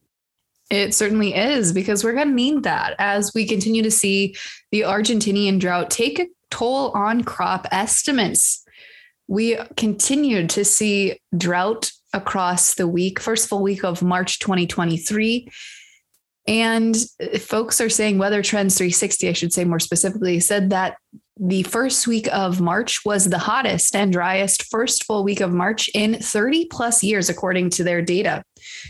It 0.70 0.94
certainly 0.94 1.34
is 1.34 1.72
because 1.72 2.02
we're 2.02 2.14
going 2.14 2.28
to 2.28 2.34
need 2.34 2.64
that 2.64 2.96
as 2.98 3.32
we 3.34 3.46
continue 3.46 3.82
to 3.82 3.90
see 3.90 4.34
the 4.72 4.80
Argentinian 4.80 5.60
drought 5.60 5.90
take 5.90 6.18
a 6.18 6.26
toll 6.50 6.90
on 6.90 7.22
crop 7.22 7.66
estimates. 7.70 8.64
We 9.28 9.58
continued 9.76 10.50
to 10.50 10.64
see 10.64 11.20
drought 11.36 11.92
across 12.12 12.74
the 12.74 12.88
week, 12.88 13.20
first 13.20 13.48
full 13.48 13.62
week 13.62 13.84
of 13.84 14.02
March 14.02 14.38
2023. 14.40 15.48
And 16.48 16.96
uh, 17.20 17.38
folks 17.38 17.80
are 17.80 17.88
saying 17.88 18.18
Weather 18.18 18.42
Trends 18.42 18.76
360, 18.76 19.28
I 19.28 19.32
should 19.32 19.52
say 19.52 19.64
more 19.64 19.80
specifically, 19.80 20.40
said 20.40 20.70
that 20.70 20.96
the 21.38 21.62
first 21.64 22.06
week 22.06 22.28
of 22.32 22.60
March 22.60 23.04
was 23.04 23.26
the 23.26 23.38
hottest 23.38 23.94
and 23.94 24.12
driest 24.12 24.64
first 24.70 25.04
full 25.04 25.22
week 25.22 25.40
of 25.40 25.52
March 25.52 25.90
in 25.92 26.14
30 26.14 26.66
plus 26.66 27.02
years, 27.02 27.28
according 27.28 27.70
to 27.70 27.84
their 27.84 28.00
data. 28.00 28.42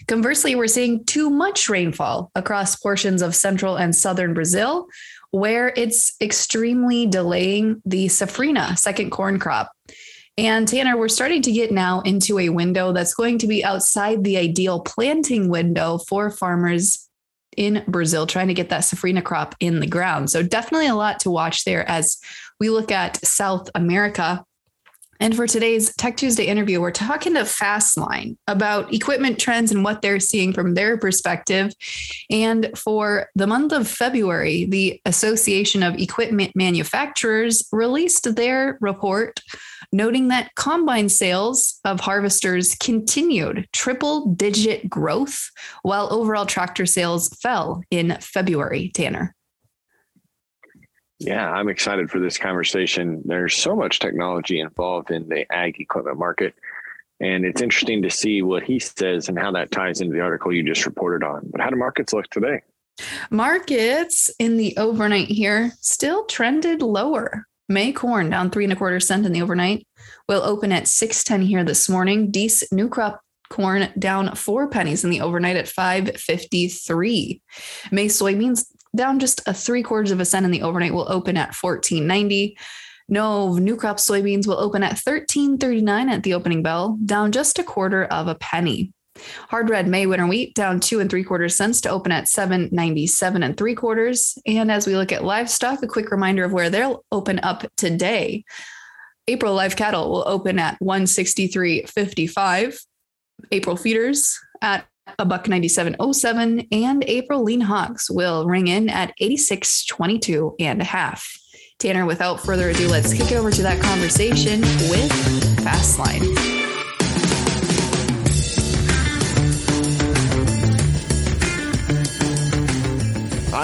Conversely, 0.06 0.54
we're 0.54 0.68
seeing 0.68 1.04
too 1.04 1.28
much 1.28 1.68
rainfall 1.68 2.30
across 2.34 2.76
portions 2.76 3.20
of 3.20 3.34
central 3.34 3.76
and 3.76 3.96
southern 3.96 4.32
Brazil, 4.32 4.86
where 5.32 5.72
it's 5.76 6.14
extremely 6.20 7.06
delaying 7.06 7.82
the 7.84 8.06
safrinha, 8.06 8.78
second 8.78 9.10
corn 9.10 9.38
crop. 9.38 9.72
And 10.38 10.68
Tanner, 10.68 10.96
we're 10.96 11.08
starting 11.08 11.42
to 11.42 11.52
get 11.52 11.72
now 11.72 12.00
into 12.02 12.38
a 12.38 12.50
window 12.50 12.92
that's 12.92 13.14
going 13.14 13.38
to 13.38 13.46
be 13.46 13.64
outside 13.64 14.22
the 14.22 14.36
ideal 14.36 14.80
planting 14.80 15.48
window 15.48 15.98
for 15.98 16.30
farmers 16.30 17.05
in 17.56 17.84
Brazil 17.86 18.26
trying 18.26 18.48
to 18.48 18.54
get 18.54 18.68
that 18.70 18.82
safrinha 18.82 19.22
crop 19.22 19.54
in 19.60 19.80
the 19.80 19.86
ground. 19.86 20.30
So 20.30 20.42
definitely 20.42 20.86
a 20.86 20.94
lot 20.94 21.20
to 21.20 21.30
watch 21.30 21.64
there 21.64 21.88
as 21.88 22.18
we 22.60 22.70
look 22.70 22.90
at 22.90 23.24
South 23.24 23.68
America. 23.74 24.44
And 25.18 25.34
for 25.34 25.46
today's 25.46 25.94
Tech 25.96 26.18
Tuesday 26.18 26.44
interview, 26.44 26.80
we're 26.80 26.90
talking 26.90 27.34
to 27.34 27.40
Fastline 27.40 28.36
about 28.46 28.92
equipment 28.92 29.38
trends 29.38 29.72
and 29.72 29.82
what 29.82 30.02
they're 30.02 30.20
seeing 30.20 30.52
from 30.52 30.74
their 30.74 30.98
perspective. 30.98 31.72
And 32.30 32.70
for 32.76 33.28
the 33.34 33.46
month 33.46 33.72
of 33.72 33.88
February, 33.88 34.66
the 34.66 35.00
Association 35.06 35.82
of 35.82 35.98
Equipment 35.98 36.52
Manufacturers 36.54 37.66
released 37.72 38.36
their 38.36 38.76
report 38.82 39.40
noting 39.96 40.28
that 40.28 40.54
combine 40.54 41.08
sales 41.08 41.80
of 41.84 42.00
harvesters 42.00 42.74
continued 42.74 43.66
triple 43.72 44.26
digit 44.34 44.88
growth 44.90 45.50
while 45.82 46.12
overall 46.12 46.44
tractor 46.44 46.84
sales 46.84 47.28
fell 47.40 47.82
in 47.90 48.16
February. 48.20 48.90
Tanner. 48.94 49.34
Yeah, 51.18 51.50
I'm 51.50 51.70
excited 51.70 52.10
for 52.10 52.20
this 52.20 52.36
conversation. 52.36 53.22
There's 53.24 53.56
so 53.56 53.74
much 53.74 53.98
technology 53.98 54.60
involved 54.60 55.10
in 55.10 55.28
the 55.28 55.50
ag 55.50 55.80
equipment 55.80 56.18
market. 56.18 56.54
And 57.20 57.46
it's 57.46 57.62
interesting 57.62 58.02
to 58.02 58.10
see 58.10 58.42
what 58.42 58.62
he 58.62 58.78
says 58.78 59.30
and 59.30 59.38
how 59.38 59.50
that 59.52 59.70
ties 59.70 60.02
into 60.02 60.12
the 60.12 60.20
article 60.20 60.52
you 60.52 60.62
just 60.62 60.84
reported 60.84 61.24
on. 61.24 61.48
But 61.50 61.62
how 61.62 61.70
do 61.70 61.76
markets 61.76 62.12
look 62.12 62.28
today? 62.28 62.60
Markets 63.30 64.30
in 64.38 64.58
the 64.58 64.76
overnight 64.76 65.28
here 65.28 65.72
still 65.80 66.26
trended 66.26 66.82
lower 66.82 67.46
May 67.68 67.92
corn 67.92 68.30
down 68.30 68.50
three 68.50 68.64
and 68.64 68.72
a 68.72 68.76
quarter 68.76 69.00
cent 69.00 69.26
in 69.26 69.32
the 69.32 69.42
overnight. 69.42 69.86
Will 70.28 70.42
open 70.42 70.72
at 70.72 70.88
610 70.88 71.46
here 71.46 71.64
this 71.64 71.88
morning. 71.88 72.30
Dees 72.30 72.64
new 72.70 72.88
crop 72.88 73.20
corn 73.48 73.88
down 73.98 74.34
four 74.34 74.68
pennies 74.68 75.04
in 75.04 75.10
the 75.10 75.20
overnight 75.20 75.56
at 75.56 75.68
553. 75.68 77.42
May 77.90 78.06
soybeans 78.06 78.64
down 78.94 79.18
just 79.18 79.46
a 79.46 79.54
three 79.54 79.82
quarters 79.82 80.10
of 80.10 80.20
a 80.20 80.24
cent 80.24 80.44
in 80.44 80.52
the 80.52 80.62
overnight 80.62 80.94
will 80.94 81.10
open 81.10 81.36
at 81.36 81.54
1490. 81.54 82.56
No, 83.08 83.54
new 83.54 83.76
crop 83.76 83.98
soybeans 83.98 84.46
will 84.46 84.58
open 84.58 84.82
at 84.82 84.98
1339 84.98 86.08
at 86.08 86.22
the 86.22 86.34
opening 86.34 86.62
bell, 86.62 86.98
down 87.04 87.30
just 87.30 87.58
a 87.58 87.64
quarter 87.64 88.04
of 88.04 88.26
a 88.26 88.34
penny. 88.34 88.92
Hard 89.48 89.70
red 89.70 89.88
May 89.88 90.06
winter 90.06 90.26
wheat 90.26 90.54
down 90.54 90.80
two 90.80 91.00
and 91.00 91.10
three 91.10 91.24
quarters 91.24 91.54
cents 91.54 91.80
to 91.82 91.90
open 91.90 92.12
at 92.12 92.28
797 92.28 93.42
and 93.42 93.56
three 93.56 93.74
quarters. 93.74 94.38
And 94.46 94.70
as 94.70 94.86
we 94.86 94.96
look 94.96 95.12
at 95.12 95.24
livestock, 95.24 95.82
a 95.82 95.86
quick 95.86 96.10
reminder 96.10 96.44
of 96.44 96.52
where 96.52 96.70
they'll 96.70 97.04
open 97.10 97.40
up 97.42 97.64
today. 97.76 98.44
April 99.28 99.54
live 99.54 99.76
cattle 99.76 100.10
will 100.10 100.24
open 100.26 100.58
at 100.58 100.78
163.55. 100.80 102.80
April 103.52 103.76
feeders 103.76 104.38
at 104.62 104.86
a 105.18 105.24
buck 105.24 105.44
97.07 105.44 106.68
and 106.72 107.04
April 107.06 107.42
lean 107.42 107.60
hogs 107.60 108.10
will 108.10 108.46
ring 108.46 108.68
in 108.68 108.88
at 108.88 109.12
86.22 109.20 110.54
and 110.60 110.80
a 110.80 110.84
half. 110.84 111.28
Tanner, 111.78 112.06
without 112.06 112.40
further 112.40 112.70
ado, 112.70 112.88
let's 112.88 113.12
kick 113.12 113.32
over 113.32 113.50
to 113.50 113.62
that 113.62 113.82
conversation 113.82 114.62
with 114.62 115.10
Fastline. 115.58 116.65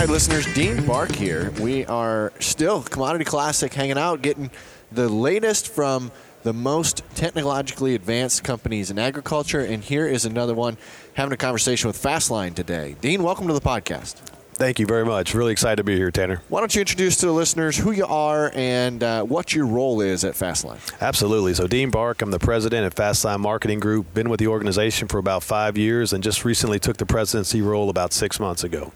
Right, 0.03 0.11
listeners, 0.11 0.53
Dean 0.53 0.85
Barke 0.85 1.15
here. 1.15 1.53
We 1.61 1.87
are 1.87 2.33
still 2.41 2.83
Commodity 2.83 3.25
Classic 3.25 3.73
hanging 3.73 3.99
out, 3.99 4.21
getting 4.21 4.51
the 4.91 5.09
latest 5.09 5.69
from 5.69 6.11
the 6.43 6.53
most 6.53 7.05
technologically 7.15 7.95
advanced 7.95 8.43
companies 8.43 8.91
in 8.91 8.99
agriculture. 8.99 9.61
And 9.61 9.81
here 9.81 10.09
is 10.09 10.25
another 10.25 10.55
one 10.55 10.77
having 11.15 11.33
a 11.33 11.37
conversation 11.37 11.87
with 11.87 12.03
Fastline 12.03 12.53
today. 12.53 12.97
Dean, 13.01 13.23
welcome 13.23 13.47
to 13.47 13.53
the 13.53 13.61
podcast. 13.61 14.17
Thank 14.55 14.81
you 14.81 14.87
very 14.87 15.05
much. 15.05 15.35
Really 15.35 15.53
excited 15.53 15.77
to 15.77 15.85
be 15.85 15.95
here, 15.95 16.11
Tanner. 16.11 16.43
Why 16.49 16.59
don't 16.59 16.75
you 16.75 16.81
introduce 16.81 17.17
to 17.19 17.27
the 17.27 17.33
listeners 17.33 17.77
who 17.77 17.93
you 17.93 18.07
are 18.07 18.51
and 18.57 19.05
uh, 19.05 19.23
what 19.23 19.55
your 19.55 19.67
role 19.67 20.01
is 20.01 20.25
at 20.25 20.35
Fastline? 20.35 20.81
Absolutely. 21.01 21.55
So, 21.55 21.69
Dean 21.69 21.91
Barke, 21.91 22.23
I'm 22.23 22.33
the 22.33 22.41
president 22.41 22.85
at 22.85 22.97
Fastline 22.97 23.39
Marketing 23.39 23.79
Group. 23.79 24.13
Been 24.15 24.31
with 24.31 24.41
the 24.41 24.49
organization 24.49 25.07
for 25.07 25.19
about 25.19 25.45
five 25.45 25.79
years 25.79 26.13
and 26.13 26.25
just 26.25 26.45
recently 26.45 26.81
took 26.81 26.97
the 26.97 27.07
presidency 27.07 27.63
role 27.63 27.89
about 27.89 28.13
six 28.13 28.41
months 28.41 28.65
ago. 28.65 28.93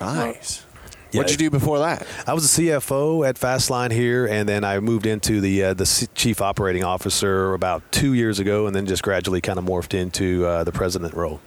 Nice. 0.00 0.64
What'd 1.12 1.30
you 1.30 1.36
do 1.36 1.50
before 1.50 1.78
that? 1.78 2.06
I 2.26 2.34
was 2.34 2.58
a 2.58 2.60
CFO 2.60 3.26
at 3.26 3.36
Fastline 3.36 3.90
here, 3.90 4.26
and 4.26 4.48
then 4.48 4.64
I 4.64 4.80
moved 4.80 5.06
into 5.06 5.40
the 5.40 5.64
uh, 5.64 5.74
the 5.74 6.08
chief 6.14 6.42
operating 6.42 6.84
officer 6.84 7.54
about 7.54 7.90
two 7.90 8.12
years 8.12 8.38
ago, 8.38 8.66
and 8.66 8.76
then 8.76 8.86
just 8.86 9.02
gradually 9.02 9.40
kind 9.40 9.58
of 9.58 9.64
morphed 9.64 9.94
into 9.94 10.44
uh, 10.44 10.64
the 10.64 10.72
president 10.72 11.14
role. 11.14 11.40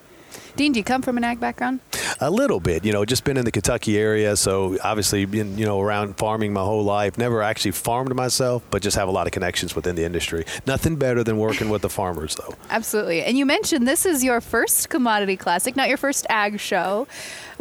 Dean, 0.55 0.73
do 0.73 0.79
you 0.79 0.83
come 0.83 1.01
from 1.01 1.17
an 1.17 1.23
ag 1.23 1.39
background? 1.39 1.79
A 2.19 2.29
little 2.29 2.59
bit, 2.59 2.83
you 2.83 2.91
know, 2.91 3.05
just 3.05 3.23
been 3.23 3.37
in 3.37 3.45
the 3.45 3.51
Kentucky 3.51 3.97
area, 3.97 4.35
so 4.35 4.77
obviously 4.83 5.23
been, 5.23 5.57
you 5.57 5.65
know, 5.65 5.79
around 5.79 6.17
farming 6.17 6.51
my 6.51 6.61
whole 6.61 6.83
life. 6.83 7.17
Never 7.17 7.41
actually 7.41 7.71
farmed 7.71 8.13
myself, 8.13 8.63
but 8.69 8.81
just 8.81 8.97
have 8.97 9.07
a 9.07 9.11
lot 9.11 9.25
of 9.25 9.31
connections 9.31 9.73
within 9.73 9.95
the 9.95 10.03
industry. 10.03 10.43
Nothing 10.67 10.97
better 10.97 11.23
than 11.23 11.37
working 11.37 11.69
with 11.69 11.81
the 11.81 11.89
farmers, 11.89 12.35
though. 12.35 12.55
Absolutely. 12.69 13.23
And 13.23 13.37
you 13.37 13.45
mentioned 13.45 13.87
this 13.87 14.05
is 14.05 14.21
your 14.21 14.41
first 14.41 14.89
commodity 14.89 15.37
classic, 15.37 15.77
not 15.77 15.87
your 15.87 15.97
first 15.97 16.25
ag 16.29 16.59
show. 16.59 17.07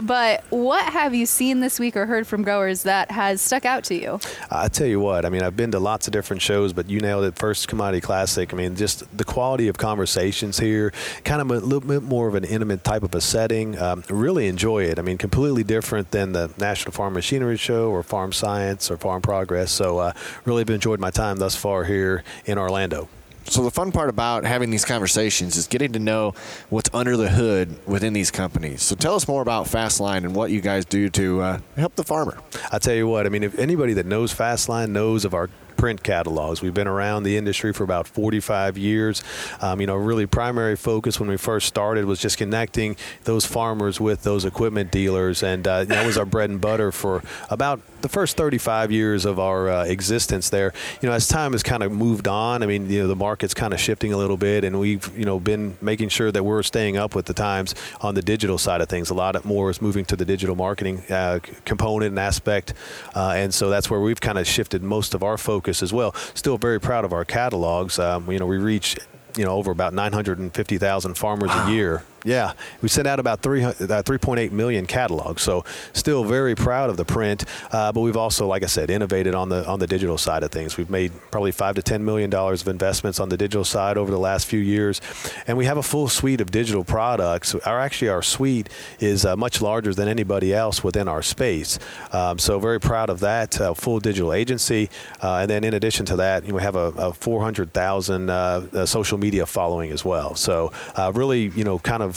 But 0.00 0.44
what 0.50 0.92
have 0.92 1.12
you 1.12 1.26
seen 1.26 1.58
this 1.58 1.80
week 1.80 1.96
or 1.96 2.06
heard 2.06 2.26
from 2.26 2.44
growers 2.44 2.84
that 2.84 3.10
has 3.10 3.40
stuck 3.40 3.64
out 3.64 3.82
to 3.84 3.96
you? 3.96 4.20
I 4.48 4.68
tell 4.68 4.86
you 4.86 5.00
what, 5.00 5.24
I 5.24 5.28
mean, 5.28 5.42
I've 5.42 5.56
been 5.56 5.72
to 5.72 5.80
lots 5.80 6.06
of 6.06 6.12
different 6.12 6.40
shows, 6.40 6.72
but 6.72 6.88
you 6.88 7.00
nailed 7.00 7.24
it. 7.24 7.36
First 7.36 7.66
Commodity 7.66 8.00
Classic. 8.00 8.54
I 8.54 8.56
mean, 8.56 8.76
just 8.76 9.04
the 9.16 9.24
quality 9.24 9.66
of 9.66 9.76
conversations 9.76 10.58
here, 10.58 10.92
kind 11.24 11.40
of 11.40 11.50
a 11.50 11.58
little 11.58 11.80
bit 11.80 12.04
more 12.04 12.28
of 12.28 12.36
an 12.36 12.44
intimate 12.44 12.84
type 12.84 13.02
of 13.02 13.12
a 13.14 13.20
setting. 13.20 13.76
Um, 13.76 14.04
really 14.08 14.46
enjoy 14.46 14.84
it. 14.84 15.00
I 15.00 15.02
mean, 15.02 15.18
completely 15.18 15.64
different 15.64 16.12
than 16.12 16.32
the 16.32 16.52
National 16.58 16.92
Farm 16.92 17.14
Machinery 17.14 17.56
Show 17.56 17.90
or 17.90 18.04
Farm 18.04 18.32
Science 18.32 18.92
or 18.92 18.96
Farm 18.96 19.20
Progress. 19.20 19.72
So, 19.72 19.98
uh, 19.98 20.12
really 20.44 20.60
have 20.60 20.70
enjoyed 20.70 21.00
my 21.00 21.10
time 21.10 21.38
thus 21.38 21.56
far 21.56 21.84
here 21.84 22.22
in 22.46 22.56
Orlando. 22.56 23.08
So 23.48 23.62
the 23.62 23.70
fun 23.70 23.92
part 23.92 24.10
about 24.10 24.44
having 24.44 24.70
these 24.70 24.84
conversations 24.84 25.56
is 25.56 25.66
getting 25.66 25.92
to 25.92 25.98
know 25.98 26.34
what's 26.68 26.90
under 26.92 27.16
the 27.16 27.30
hood 27.30 27.78
within 27.86 28.12
these 28.12 28.30
companies. 28.30 28.82
So 28.82 28.94
tell 28.94 29.14
us 29.14 29.26
more 29.26 29.40
about 29.40 29.66
Fastline 29.66 30.18
and 30.18 30.34
what 30.34 30.50
you 30.50 30.60
guys 30.60 30.84
do 30.84 31.08
to 31.10 31.40
uh, 31.40 31.58
help 31.76 31.94
the 31.94 32.04
farmer. 32.04 32.36
I 32.70 32.78
tell 32.78 32.94
you 32.94 33.08
what, 33.08 33.24
I 33.24 33.30
mean, 33.30 33.42
if 33.42 33.58
anybody 33.58 33.94
that 33.94 34.04
knows 34.04 34.34
Fastline 34.34 34.90
knows 34.90 35.24
of 35.24 35.32
our 35.32 35.48
print 35.78 36.02
catalogs. 36.02 36.60
We've 36.60 36.74
been 36.74 36.88
around 36.88 37.22
the 37.22 37.36
industry 37.36 37.72
for 37.72 37.84
about 37.84 38.06
45 38.06 38.76
years. 38.76 39.22
Um, 39.62 39.80
you 39.80 39.86
know, 39.86 39.96
really 39.96 40.26
primary 40.26 40.76
focus 40.76 41.18
when 41.18 41.30
we 41.30 41.38
first 41.38 41.68
started 41.68 42.04
was 42.04 42.20
just 42.20 42.36
connecting 42.36 42.96
those 43.24 43.46
farmers 43.46 44.00
with 44.00 44.24
those 44.24 44.44
equipment 44.44 44.90
dealers, 44.90 45.42
and 45.42 45.66
uh, 45.66 45.84
that 45.84 46.04
was 46.04 46.18
our 46.18 46.26
bread 46.26 46.50
and 46.50 46.60
butter 46.60 46.92
for 46.92 47.22
about 47.48 47.80
the 48.02 48.08
first 48.08 48.36
35 48.36 48.92
years 48.92 49.24
of 49.24 49.38
our 49.38 49.68
uh, 49.68 49.84
existence 49.84 50.50
there. 50.50 50.72
You 51.00 51.08
know, 51.08 51.14
as 51.14 51.26
time 51.26 51.52
has 51.52 51.62
kind 51.62 51.82
of 51.82 51.92
moved 51.92 52.28
on, 52.28 52.62
I 52.62 52.66
mean, 52.66 52.90
you 52.90 53.02
know, 53.02 53.08
the 53.08 53.16
market's 53.16 53.54
kind 53.54 53.72
of 53.72 53.80
shifting 53.80 54.12
a 54.12 54.16
little 54.16 54.36
bit, 54.36 54.64
and 54.64 54.78
we've 54.80 55.16
you 55.16 55.24
know 55.24 55.38
been 55.38 55.78
making 55.80 56.08
sure 56.08 56.32
that 56.32 56.42
we're 56.42 56.62
staying 56.64 56.96
up 56.96 57.14
with 57.14 57.26
the 57.26 57.34
times 57.34 57.74
on 58.00 58.14
the 58.14 58.22
digital 58.22 58.58
side 58.58 58.80
of 58.80 58.88
things. 58.88 59.10
A 59.10 59.14
lot 59.14 59.42
more 59.44 59.70
is 59.70 59.80
moving 59.80 60.04
to 60.06 60.16
the 60.16 60.24
digital 60.24 60.56
marketing 60.56 61.02
uh, 61.10 61.38
component 61.64 62.10
and 62.10 62.18
aspect, 62.18 62.74
uh, 63.14 63.34
and 63.36 63.54
so 63.54 63.70
that's 63.70 63.88
where 63.88 64.00
we've 64.00 64.20
kind 64.20 64.38
of 64.38 64.46
shifted 64.46 64.82
most 64.82 65.14
of 65.14 65.22
our 65.22 65.38
focus 65.38 65.67
as 65.68 65.92
well. 65.92 66.14
Still 66.34 66.58
very 66.58 66.80
proud 66.80 67.04
of 67.04 67.12
our 67.12 67.24
catalogs. 67.24 67.98
Um, 67.98 68.30
you 68.30 68.38
know, 68.38 68.46
we 68.46 68.58
reach 68.58 68.96
you 69.36 69.44
know 69.44 69.52
over 69.52 69.70
about 69.70 69.94
950,000 69.94 71.14
farmers 71.14 71.50
wow. 71.50 71.68
a 71.68 71.70
year 71.70 72.02
yeah, 72.24 72.52
we 72.82 72.88
sent 72.88 73.06
out 73.06 73.20
about 73.20 73.42
3, 73.42 73.64
uh, 73.64 73.72
3.8 73.72 74.50
million 74.50 74.86
catalogs. 74.86 75.42
So 75.42 75.64
still 75.92 76.24
very 76.24 76.54
proud 76.54 76.90
of 76.90 76.96
the 76.96 77.04
print, 77.04 77.44
uh, 77.70 77.92
but 77.92 78.00
we've 78.00 78.16
also, 78.16 78.46
like 78.46 78.62
I 78.62 78.66
said, 78.66 78.90
innovated 78.90 79.34
on 79.34 79.48
the 79.48 79.66
on 79.68 79.78
the 79.78 79.86
digital 79.86 80.18
side 80.18 80.42
of 80.42 80.50
things. 80.50 80.76
We've 80.76 80.90
made 80.90 81.12
probably 81.30 81.52
five 81.52 81.74
to 81.76 81.82
10 81.82 82.04
million 82.04 82.30
dollars 82.30 82.62
of 82.62 82.68
investments 82.68 83.20
on 83.20 83.28
the 83.28 83.36
digital 83.36 83.64
side 83.64 83.96
over 83.96 84.10
the 84.10 84.18
last 84.18 84.46
few 84.46 84.58
years, 84.58 85.00
and 85.46 85.56
we 85.56 85.64
have 85.66 85.76
a 85.76 85.82
full 85.82 86.08
suite 86.08 86.40
of 86.40 86.50
digital 86.50 86.84
products. 86.84 87.54
Our 87.54 87.78
actually 87.80 88.08
our 88.08 88.22
suite 88.22 88.68
is 88.98 89.24
uh, 89.24 89.36
much 89.36 89.62
larger 89.62 89.94
than 89.94 90.08
anybody 90.08 90.52
else 90.52 90.82
within 90.82 91.08
our 91.08 91.22
space. 91.22 91.78
Um, 92.12 92.38
so 92.38 92.58
very 92.58 92.80
proud 92.80 93.10
of 93.10 93.20
that 93.20 93.60
uh, 93.60 93.74
full 93.74 94.00
digital 94.00 94.32
agency, 94.32 94.90
uh, 95.22 95.36
and 95.36 95.50
then 95.50 95.64
in 95.64 95.74
addition 95.74 96.04
to 96.06 96.16
that, 96.16 96.44
you 96.44 96.50
know, 96.50 96.56
we 96.56 96.62
have 96.62 96.76
a, 96.76 96.92
a 96.96 97.12
400,000 97.12 98.30
uh, 98.30 98.86
social 98.86 99.18
media 99.18 99.46
following 99.46 99.92
as 99.92 100.04
well. 100.04 100.34
So 100.34 100.72
really, 101.14 101.48
you 101.48 101.64
know, 101.64 101.78
kind 101.78 102.02
of 102.02 102.07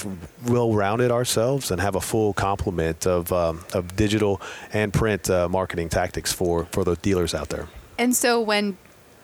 well-rounded 0.46 1.12
ourselves 1.12 1.72
and 1.72 1.82
have 1.82 1.96
a 1.96 2.02
full 2.02 2.34
complement 2.34 3.08
of, 3.08 3.32
um, 3.32 3.64
of 3.74 3.96
digital 3.96 4.42
and 4.74 4.94
print 4.94 5.30
uh, 5.30 5.48
marketing 5.50 5.90
tactics 5.90 6.34
for, 6.34 6.66
for 6.72 6.84
the 6.84 6.96
dealers 6.98 7.34
out 7.34 7.50
there. 7.50 7.68
And 7.98 8.16
so 8.16 8.42
when 8.42 8.78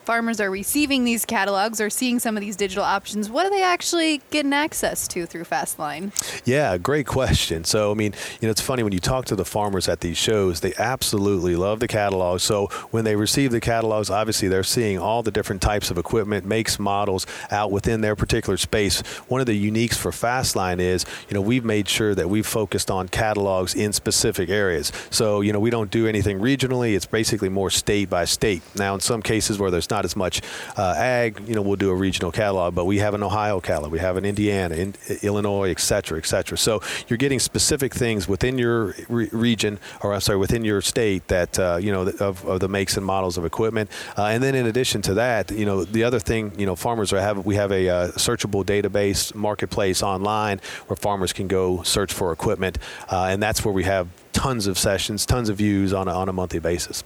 farmers 0.08 0.40
are 0.40 0.50
receiving 0.50 1.04
these 1.04 1.26
catalogs 1.26 1.82
or 1.82 1.90
seeing 1.90 2.18
some 2.18 2.38
of 2.38 2.42
these 2.42 2.56
digital 2.56 2.86
options, 2.86 3.30
what 3.30 3.46
are 3.46 3.50
they 3.50 3.62
actually 3.62 4.22
getting 4.32 4.54
access 4.54 5.06
to 5.06 5.26
through 5.26 5.44
Fastline? 5.44 6.14
Yeah, 6.46 6.78
great 6.78 7.06
question. 7.06 7.66
So, 7.66 7.92
I 7.92 7.94
mean, 7.94 8.14
you 8.40 8.48
know, 8.48 8.52
it's 8.52 8.62
funny 8.62 8.84
when 8.84 8.94
you 8.94 9.02
talk 9.02 9.26
to 9.26 9.36
the 9.36 9.44
farmers 9.44 9.90
at 9.90 10.00
these 10.00 10.16
shows, 10.16 10.62
they 10.62 10.74
absolutely 10.78 11.58
love 11.58 11.82
the 11.82 11.90
catalogs. 11.90 12.44
So, 12.44 12.68
when 12.92 13.04
they 13.04 13.18
receive 13.18 13.52
the 13.52 13.60
catalogs, 13.60 14.10
obviously 14.10 14.48
they're 14.48 14.64
seeing 14.64 14.98
all 14.98 15.24
the 15.24 15.32
different 15.32 15.62
types 15.62 15.92
of 15.92 15.98
equipment, 15.98 16.46
makes, 16.46 16.80
models 16.80 17.28
out 17.52 17.70
within 17.70 18.00
their 18.00 18.16
particular 18.16 18.56
space. 18.56 19.02
One 19.28 19.42
of 19.42 19.48
the 19.48 19.72
uniques 19.72 19.96
for 19.96 20.12
Fastline 20.12 20.80
is, 20.80 21.06
you 21.28 21.34
know, 21.34 21.42
we've 21.42 21.66
made 21.66 21.90
sure 21.90 22.16
that 22.16 22.30
we've 22.30 22.48
focused 22.48 22.90
on 22.90 23.10
catalogs 23.10 23.76
in 23.76 23.92
specific 23.92 24.48
areas. 24.48 24.94
So, 25.10 25.42
you 25.42 25.52
know, 25.52 25.60
we 25.60 25.70
don't 25.70 25.92
do 25.92 26.08
anything 26.08 26.40
regionally, 26.40 26.96
it's 26.96 27.06
basically 27.06 27.50
more 27.50 27.70
state 27.70 28.10
by 28.10 28.24
state. 28.24 28.62
Now, 28.74 28.94
in 28.94 29.02
some 29.02 29.22
cases 29.22 29.60
where 29.60 29.70
there's 29.70 29.90
not 29.90 29.97
not 29.98 30.06
as 30.06 30.16
much 30.16 30.42
uh, 30.78 30.94
ag. 30.96 31.42
You 31.48 31.56
know, 31.56 31.64
we'll 31.64 31.82
do 31.88 31.90
a 31.90 31.96
regional 31.96 32.32
catalog, 32.32 32.76
but 32.76 32.86
we 32.86 33.00
have 33.00 33.14
an 33.16 33.24
Ohio 33.24 33.60
catalog, 33.60 33.92
we 33.92 34.00
have 34.00 34.16
an 34.18 34.26
Indiana, 34.26 34.76
in, 34.76 34.94
Illinois, 35.24 35.72
et 35.72 35.80
cetera, 35.80 36.18
et 36.20 36.26
cetera. 36.26 36.58
So 36.58 36.82
you're 37.08 37.18
getting 37.26 37.40
specific 37.40 37.96
things 37.96 38.28
within 38.28 38.60
your 38.60 38.94
re- 39.10 39.30
region, 39.32 39.80
or 40.02 40.14
I'm 40.14 40.22
sorry, 40.22 40.38
within 40.38 40.64
your 40.64 40.82
state 40.82 41.28
that 41.30 41.58
uh, 41.58 41.80
you 41.82 41.92
know 41.92 42.04
of, 42.20 42.46
of, 42.46 42.60
the 42.60 42.68
makes 42.68 42.98
and 42.98 43.06
models 43.06 43.38
of 43.38 43.46
equipment. 43.46 43.90
Uh, 44.18 44.34
and 44.34 44.44
then 44.44 44.54
in 44.56 44.68
addition 44.68 45.02
to 45.02 45.14
that, 45.16 45.52
you 45.52 45.66
know, 45.66 45.84
the 45.84 46.04
other 46.04 46.20
thing, 46.20 46.52
you 46.60 46.66
know, 46.68 46.76
farmers 46.76 47.12
are 47.14 47.22
have 47.22 47.46
we 47.46 47.56
have 47.56 47.72
a 47.72 47.90
uh, 47.90 48.08
searchable 48.28 48.64
database 48.64 49.34
marketplace 49.34 50.04
online 50.04 50.60
where 50.88 50.98
farmers 50.98 51.34
can 51.34 51.48
go 51.48 51.82
search 51.84 52.14
for 52.14 52.32
equipment, 52.32 52.78
uh, 53.12 53.32
and 53.32 53.42
that's 53.42 53.66
where 53.66 53.74
we 53.74 53.84
have 53.84 54.08
tons 54.34 54.68
of 54.68 54.78
sessions, 54.78 55.26
tons 55.26 55.50
of 55.50 55.58
views 55.58 55.92
on 55.94 56.08
a, 56.08 56.12
on 56.12 56.30
a 56.30 56.34
monthly 56.34 56.60
basis. 56.60 57.04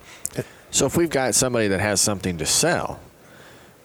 So 0.72 0.86
if 0.86 0.96
we've 0.96 1.10
got 1.10 1.36
somebody 1.36 1.68
that 1.68 1.82
has 1.82 2.00
something 2.02 2.38
to 2.38 2.46
sell, 2.46 3.00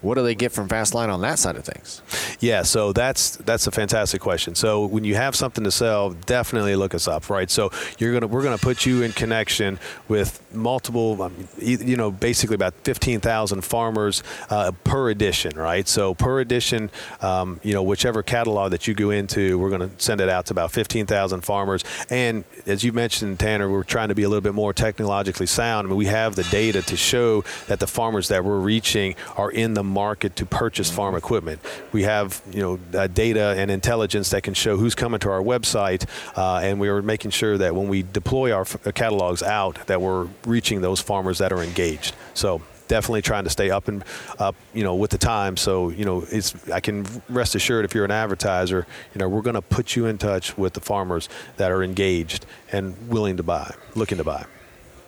what 0.03 0.15
do 0.15 0.23
they 0.23 0.35
get 0.35 0.53
from 0.53 0.69
Fastline 0.69 1.13
on 1.13 1.21
that 1.23 1.39
side 1.39 1.57
of 1.57 1.65
things? 1.65 2.03
Yeah, 2.41 2.63
so 2.63 2.93
that's 2.93 3.37
that's 3.37 3.67
a 3.67 3.71
fantastic 3.71 4.21
question. 4.21 4.55
So 4.55 4.85
when 4.87 5.05
you 5.05 5.15
have 5.15 5.35
something 5.35 5.65
to 5.65 5.71
sell, 5.71 6.11
definitely 6.11 6.77
look 6.77 6.95
us 6.95 7.09
up, 7.09 7.31
right? 7.31 7.51
So 7.51 7.71
you're 7.99 8.13
gonna 8.13 8.27
we're 8.27 8.43
gonna 8.43 8.59
put 8.59 8.85
you 8.85 9.03
in 9.03 9.13
connection 9.13 9.79
with 10.09 10.43
multiple, 10.55 11.21
um, 11.23 11.49
you 11.59 11.97
know, 11.97 12.11
basically 12.11 12.55
about 12.55 12.75
15,000 12.85 13.63
farmers 13.63 14.23
uh, 14.51 14.73
per 14.85 15.11
edition, 15.11 15.57
right? 15.57 15.89
So 15.89 16.15
per 16.15 16.41
edition, 16.41 16.91
um, 17.21 17.61
you 17.63 17.73
know, 17.73 17.83
whichever 17.83 18.23
catalog 18.23 18.73
that 18.73 18.87
you 18.87 18.95
go 18.95 19.11
into, 19.11 19.59
we're 19.59 19.71
gonna 19.71 19.91
send 19.99 20.21
it 20.21 20.29
out 20.29 20.47
to 20.47 20.53
about 20.53 20.73
15,000 20.73 21.41
farmers. 21.41 21.85
And 22.11 22.45
as 22.67 22.85
you 22.85 22.93
mentioned, 22.93 23.39
Tanner, 23.39 23.71
we're 23.71 23.83
trying 23.83 24.09
to 24.09 24.15
be 24.15 24.25
a 24.25 24.29
little 24.29 24.43
bit 24.43 24.55
more 24.55 24.73
technologically 24.75 25.47
sound. 25.47 25.87
I 25.87 25.89
mean, 25.89 25.97
we 25.97 26.07
have 26.07 26.37
the 26.37 26.45
data 26.45 26.83
to 26.83 26.97
show 26.97 27.45
that 27.67 27.81
the 27.81 27.87
farmers 27.87 28.29
that 28.29 28.45
we're 28.45 28.61
reaching 28.61 29.15
are 29.37 29.51
in 29.51 29.75
the 29.75 29.86
market 29.87 30.37
to 30.37 30.47
purchase 30.47 30.91
farm 30.91 31.15
equipment. 31.15 31.61
We 31.93 32.03
have 32.03 32.43
you 32.51 32.63
know 32.63 32.99
uh, 32.99 33.07
data 33.07 33.55
and 33.57 33.71
intelligence 33.71 34.31
that 34.31 34.43
can 34.43 34.55
show 34.55 34.77
who's 34.77 34.95
coming 34.95 35.21
to 35.21 35.31
our 35.31 35.43
website, 35.43 36.07
uh, 36.37 36.61
and 36.63 36.81
we 36.81 36.89
are 36.89 37.03
making 37.03 37.31
sure 37.31 37.59
that 37.59 37.75
when 37.75 37.89
we 37.89 38.03
deploy 38.03 38.53
our 38.53 38.63
f- 38.63 38.77
catalogs 38.95 39.43
out, 39.43 39.87
that 39.87 40.01
we're 40.01 40.29
reaching 40.45 40.81
those 40.81 41.01
farmers 41.01 41.39
that 41.39 41.53
are 41.53 41.63
engaged. 41.63 42.15
So 42.35 42.63
definitely 42.89 43.23
trying 43.23 43.45
to 43.45 43.51
stay 43.51 43.71
up 43.71 43.89
and 43.89 44.05
up, 44.39 44.55
you 44.73 44.85
know, 44.85 44.95
with 44.95 45.11
the 45.11 45.19
time. 45.19 45.57
So, 45.57 45.91
you 45.91 46.05
know, 46.05 46.25
it's 46.31 46.55
I 46.71 46.81
can 46.81 47.07
rest 47.29 47.55
assured 47.55 47.85
if 47.85 47.95
you're 47.95 48.05
an 48.05 48.11
advertiser, 48.11 48.87
you 49.15 49.19
know, 49.19 49.29
we're 49.29 49.43
going 49.43 49.55
to 49.55 49.63
put 49.63 49.97
you 49.97 50.07
in 50.07 50.19
touch 50.19 50.57
with 50.57 50.75
the 50.75 50.81
farmers 50.81 51.29
that 51.57 51.71
are 51.71 51.83
engaged 51.83 52.47
and 52.73 53.09
willing 53.09 53.37
to 53.37 53.43
buy, 53.43 53.75
looking 53.95 54.19
to 54.19 54.25
buy. 54.25 54.47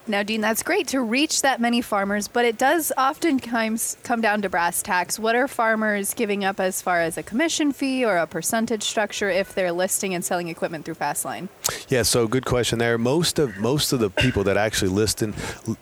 Now, 0.08 0.22
Dean, 0.22 0.40
that's 0.40 0.62
great 0.62 0.88
to 0.88 1.02
reach 1.02 1.42
that 1.42 1.60
many 1.60 1.82
farmers, 1.82 2.28
but 2.28 2.46
it 2.46 2.56
does 2.56 2.90
oftentimes 2.96 3.98
come 4.04 4.22
down 4.22 4.40
to 4.40 4.48
brass 4.48 4.80
tacks. 4.80 5.18
What 5.18 5.36
are 5.36 5.46
farmers 5.46 6.14
giving 6.14 6.46
up 6.46 6.58
as 6.58 6.80
far 6.80 7.02
as 7.02 7.18
a 7.18 7.22
commission 7.22 7.72
fee 7.72 8.06
or 8.06 8.16
a 8.16 8.26
percentage 8.26 8.82
structure 8.82 9.28
if 9.28 9.54
they're 9.54 9.70
listing 9.70 10.14
and 10.14 10.24
selling 10.24 10.48
equipment 10.48 10.86
through 10.86 10.94
Fastline? 10.94 11.50
Yeah, 11.88 12.04
so 12.04 12.26
good 12.26 12.46
question 12.46 12.78
there. 12.78 12.96
Most 12.96 13.38
of 13.38 13.58
most 13.58 13.92
of 13.92 14.00
the 14.00 14.08
people 14.08 14.44
that 14.44 14.56
actually 14.56 14.90
list 14.90 15.22
in, 15.22 15.34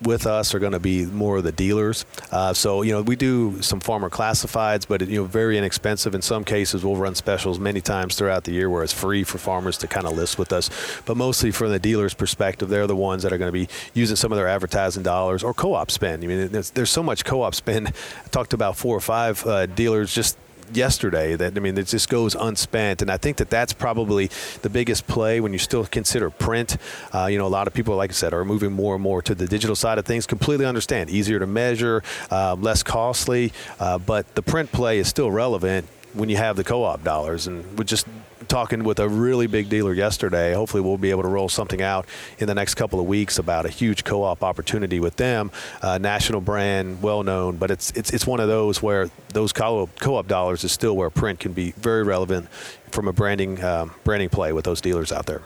with 0.02 0.26
us 0.26 0.54
are 0.54 0.58
going 0.58 0.72
to 0.72 0.80
be 0.80 1.06
more 1.06 1.36
of 1.36 1.44
the 1.44 1.52
dealers. 1.52 2.04
Uh, 2.32 2.52
so 2.52 2.82
you 2.82 2.90
know 2.90 3.02
we 3.02 3.14
do 3.14 3.62
some 3.62 3.78
farmer 3.78 4.10
classifieds, 4.10 4.88
but 4.88 5.06
you 5.06 5.20
know 5.20 5.24
very 5.24 5.56
inexpensive. 5.56 6.16
In 6.16 6.22
some 6.22 6.42
cases, 6.42 6.84
we'll 6.84 6.96
run 6.96 7.14
specials 7.14 7.60
many 7.60 7.80
times 7.80 8.16
throughout 8.16 8.42
the 8.42 8.52
year 8.52 8.68
where 8.68 8.82
it's 8.82 8.92
free 8.92 9.22
for 9.22 9.38
farmers 9.38 9.78
to 9.78 9.86
kind 9.86 10.06
of 10.06 10.16
list 10.16 10.36
with 10.36 10.52
us. 10.52 10.68
But 11.04 11.16
mostly 11.16 11.52
from 11.52 11.70
the 11.70 11.78
dealer's 11.78 12.14
perspective, 12.14 12.68
they're 12.68 12.88
the 12.88 12.96
ones 12.96 13.22
that 13.22 13.32
are 13.32 13.38
going 13.38 13.52
to 13.52 13.52
be 13.52 13.68
using 13.94 14.15
some 14.16 14.33
of 14.33 14.37
their 14.37 14.48
advertising 14.48 15.02
dollars 15.02 15.42
or 15.42 15.55
co-op 15.55 15.90
spend. 15.90 16.24
I 16.24 16.26
mean, 16.26 16.48
there's, 16.48 16.70
there's 16.70 16.90
so 16.90 17.02
much 17.02 17.24
co-op 17.24 17.55
spend. 17.55 17.88
I 17.88 18.29
talked 18.31 18.52
about 18.52 18.76
four 18.76 18.96
or 18.96 19.00
five 19.00 19.44
uh, 19.46 19.66
dealers 19.66 20.14
just 20.14 20.38
yesterday 20.72 21.37
that 21.37 21.57
I 21.57 21.61
mean 21.61 21.79
it 21.79 21.87
just 21.87 22.09
goes 22.09 22.35
unspent. 22.35 23.02
And 23.02 23.11
I 23.11 23.16
think 23.16 23.37
that 23.37 23.50
that's 23.50 23.72
probably 23.72 24.31
the 24.62 24.68
biggest 24.68 25.07
play 25.07 25.40
when 25.40 25.52
you 25.52 25.59
still 25.59 25.85
consider 25.85 26.31
print. 26.31 26.76
Uh, 27.14 27.26
you 27.26 27.38
know 27.38 27.46
a 27.46 27.48
lot 27.48 27.66
of 27.66 27.74
people 27.74 27.96
like 27.96 28.11
I 28.11 28.14
said 28.14 28.33
are 28.33 28.44
moving 28.44 28.72
more 28.72 28.94
and 28.94 29.02
more 29.02 29.22
to 29.22 29.35
the 29.35 29.46
digital 29.46 29.76
side 29.76 29.98
of 29.98 30.05
things. 30.05 30.26
Completely 30.26 30.66
understand. 30.66 31.11
Easier 31.11 31.38
to 31.38 31.46
measure 31.46 32.02
uh, 32.31 32.55
less 32.55 32.83
costly 32.83 33.52
uh, 33.79 33.98
but 33.98 34.35
the 34.35 34.42
print 34.42 34.72
play 34.72 34.98
is 34.98 35.09
still 35.09 35.31
relevant 35.31 35.87
when 36.14 36.29
you 36.29 36.37
have 36.37 36.57
the 36.57 36.64
co-op 36.64 37.05
dollars. 37.05 37.46
And 37.46 37.79
we 37.79 37.85
just 37.85 38.07
talking 38.48 38.85
with 38.85 38.98
a 38.98 39.09
really 39.09 39.46
big 39.46 39.68
dealer 39.68 39.92
yesterday. 39.92 40.54
Hopefully, 40.54 40.82
we'll 40.82 40.98
be 40.98 41.11
able 41.11 41.22
to 41.22 41.28
roll 41.28 41.48
something 41.48 41.82
out 41.82 42.06
in 42.38 42.46
the 42.46 42.54
next 42.54 42.74
couple 42.74 43.00
of 43.00 43.06
weeks 43.06 43.38
about 43.38 43.66
a 43.66 43.68
huge 43.68 44.04
co-op 44.04 44.42
opportunity 44.42 45.00
with 45.00 45.16
them. 45.16 45.50
Uh, 45.82 45.98
national 45.98 46.40
brand, 46.40 47.02
well 47.02 47.22
known, 47.22 47.56
but 47.56 47.70
it's 47.70 47.90
it's 47.92 48.11
it's 48.12 48.26
one 48.26 48.40
of 48.40 48.48
those 48.48 48.82
where 48.82 49.11
those 49.32 49.52
co-op, 49.52 49.98
co-op 50.00 50.26
dollars 50.26 50.64
is 50.64 50.72
still 50.72 50.96
where 50.96 51.11
print 51.11 51.40
can 51.40 51.52
be 51.52 51.72
very 51.72 52.02
relevant 52.02 52.48
from 52.90 53.09
a 53.09 53.12
branding 53.12 53.62
um, 53.62 53.92
branding 54.04 54.28
play 54.28 54.52
with 54.52 54.64
those 54.64 54.80
dealers 54.80 55.12
out 55.12 55.26
there. 55.26 55.42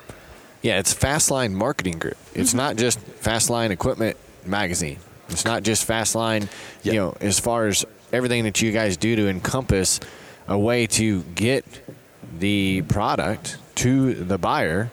Yeah, 0.62 0.78
it's 0.78 0.94
Fastline 0.94 1.52
Marketing 1.52 1.98
Group. 1.98 2.18
It's 2.34 2.50
mm-hmm. 2.50 2.58
not 2.58 2.76
just 2.76 3.00
Fastline 3.22 3.70
Equipment 3.70 4.16
Magazine. 4.44 4.98
It's 5.30 5.44
not 5.44 5.62
just 5.62 5.88
Fastline. 5.88 6.48
Yep. 6.82 6.94
You 6.94 7.00
know, 7.00 7.16
as 7.20 7.40
far 7.40 7.66
as 7.66 7.84
everything 8.12 8.44
that 8.44 8.60
you 8.60 8.72
guys 8.72 8.96
do 8.96 9.16
to 9.16 9.28
encompass 9.28 10.00
a 10.48 10.58
way 10.58 10.86
to 10.86 11.22
get 11.22 11.64
the 12.40 12.82
product 12.88 13.58
to 13.76 14.14
the 14.14 14.38
buyer 14.38 14.90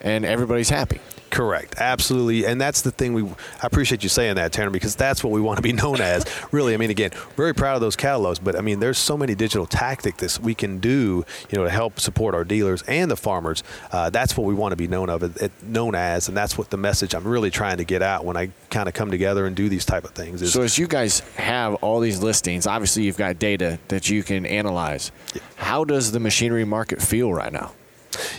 and 0.00 0.24
everybody's 0.24 0.70
happy. 0.70 1.00
Correct, 1.30 1.74
absolutely, 1.78 2.46
and 2.46 2.60
that's 2.60 2.82
the 2.82 2.90
thing. 2.90 3.12
We 3.12 3.24
I 3.24 3.66
appreciate 3.66 4.02
you 4.02 4.08
saying 4.08 4.36
that, 4.36 4.52
Tanner, 4.52 4.70
because 4.70 4.94
that's 4.94 5.24
what 5.24 5.32
we 5.32 5.40
want 5.40 5.56
to 5.56 5.62
be 5.62 5.72
known 5.82 6.00
as. 6.00 6.24
really, 6.52 6.72
I 6.74 6.76
mean, 6.76 6.90
again, 6.90 7.10
very 7.36 7.54
proud 7.54 7.74
of 7.74 7.80
those 7.80 7.96
catalogs, 7.96 8.38
but 8.38 8.56
I 8.56 8.60
mean, 8.60 8.80
there's 8.80 8.98
so 8.98 9.16
many 9.16 9.34
digital 9.34 9.66
tactics 9.66 10.36
that 10.36 10.44
we 10.44 10.54
can 10.54 10.78
do, 10.78 11.24
you 11.50 11.58
know, 11.58 11.64
to 11.64 11.70
help 11.70 12.00
support 12.00 12.34
our 12.34 12.44
dealers 12.44 12.82
and 12.82 13.10
the 13.10 13.16
farmers. 13.16 13.62
Uh, 13.90 14.10
that's 14.10 14.36
what 14.36 14.46
we 14.46 14.54
want 14.54 14.72
to 14.72 14.76
be 14.76 14.86
known 14.86 15.10
of, 15.10 15.22
it, 15.22 15.52
known 15.62 15.94
as, 15.94 16.28
and 16.28 16.36
that's 16.36 16.56
what 16.56 16.70
the 16.70 16.76
message 16.76 17.14
I'm 17.14 17.24
really 17.26 17.50
trying 17.50 17.78
to 17.78 17.84
get 17.84 18.02
out 18.02 18.24
when 18.24 18.36
I 18.36 18.50
kind 18.70 18.88
of 18.88 18.94
come 18.94 19.10
together 19.10 19.46
and 19.46 19.56
do 19.56 19.68
these 19.68 19.84
type 19.84 20.04
of 20.04 20.10
things. 20.10 20.42
Is, 20.42 20.52
so, 20.52 20.62
as 20.62 20.78
you 20.78 20.86
guys 20.86 21.20
have 21.36 21.74
all 21.76 22.00
these 22.00 22.22
listings, 22.22 22.66
obviously 22.66 23.02
you've 23.02 23.18
got 23.18 23.38
data 23.38 23.78
that 23.88 24.08
you 24.08 24.22
can 24.22 24.46
analyze. 24.46 25.10
Yeah. 25.34 25.42
How 25.56 25.84
does 25.84 26.12
the 26.12 26.20
machinery 26.20 26.64
market 26.64 27.02
feel 27.02 27.32
right 27.32 27.52
now? 27.52 27.72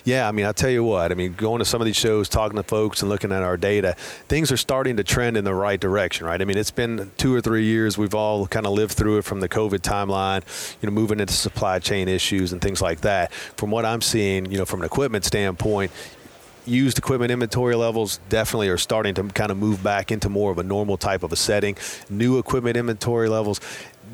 Yeah, 0.04 0.28
I 0.28 0.32
mean, 0.32 0.46
I'll 0.46 0.54
tell 0.54 0.70
you 0.70 0.84
what. 0.84 1.12
I 1.12 1.16
mean, 1.16 1.34
going 1.34 1.60
to 1.60 1.66
some 1.66 1.82
of 1.82 1.86
these 1.86 1.96
shows, 1.96 2.30
talking 2.30 2.58
to 2.58 2.64
folks, 2.64 3.02
and 3.02 3.10
looking 3.10 3.32
at 3.32 3.44
our 3.44 3.58
data, 3.58 3.96
things 4.28 4.52
are 4.52 4.58
starting 4.58 4.98
to 4.98 5.04
trend 5.04 5.38
in 5.38 5.44
the 5.44 5.54
right 5.54 5.80
direction, 5.80 6.26
right? 6.26 6.42
I 6.42 6.46
mean, 6.46 6.58
it's 6.58 6.72
been 6.72 7.12
two 7.18 7.34
or 7.34 7.42
three 7.42 7.66
years. 7.66 7.98
We've 7.98 8.16
all 8.16 8.48
kind 8.48 8.66
of 8.66 8.74
lived 8.74 8.94
through 8.94 9.20
it 9.20 9.26
from 9.26 9.40
the 9.40 9.50
COVID 9.50 9.80
timeline, 9.80 10.44
you 10.82 10.90
know, 10.90 10.94
moving 10.94 11.20
into 11.20 11.34
supply 11.34 11.80
chain 11.80 12.08
issues 12.08 12.54
and 12.54 12.62
things 12.62 12.82
like 12.82 13.02
that. 13.02 13.34
From 13.34 13.72
what 13.72 13.86
I'm 13.86 14.02
seeing, 14.02 14.52
you 14.52 14.58
know, 14.58 14.66
from 14.66 14.82
an 14.82 14.86
equipment 14.86 15.26
standpoint, 15.26 15.92
used 16.68 16.98
equipment 16.98 17.32
inventory 17.32 17.76
levels 17.76 18.20
definitely 18.30 18.68
are 18.70 18.78
starting 18.78 19.14
to 19.16 19.24
kind 19.24 19.52
of 19.52 19.58
move 19.58 19.82
back 19.82 20.12
into 20.12 20.30
more 20.30 20.52
of 20.52 20.58
a 20.58 20.64
normal 20.64 20.98
type 20.98 21.24
of 21.24 21.32
a 21.32 21.36
setting. 21.36 21.76
New 22.10 22.38
equipment 22.38 22.78
inventory 22.78 23.30
levels 23.30 23.62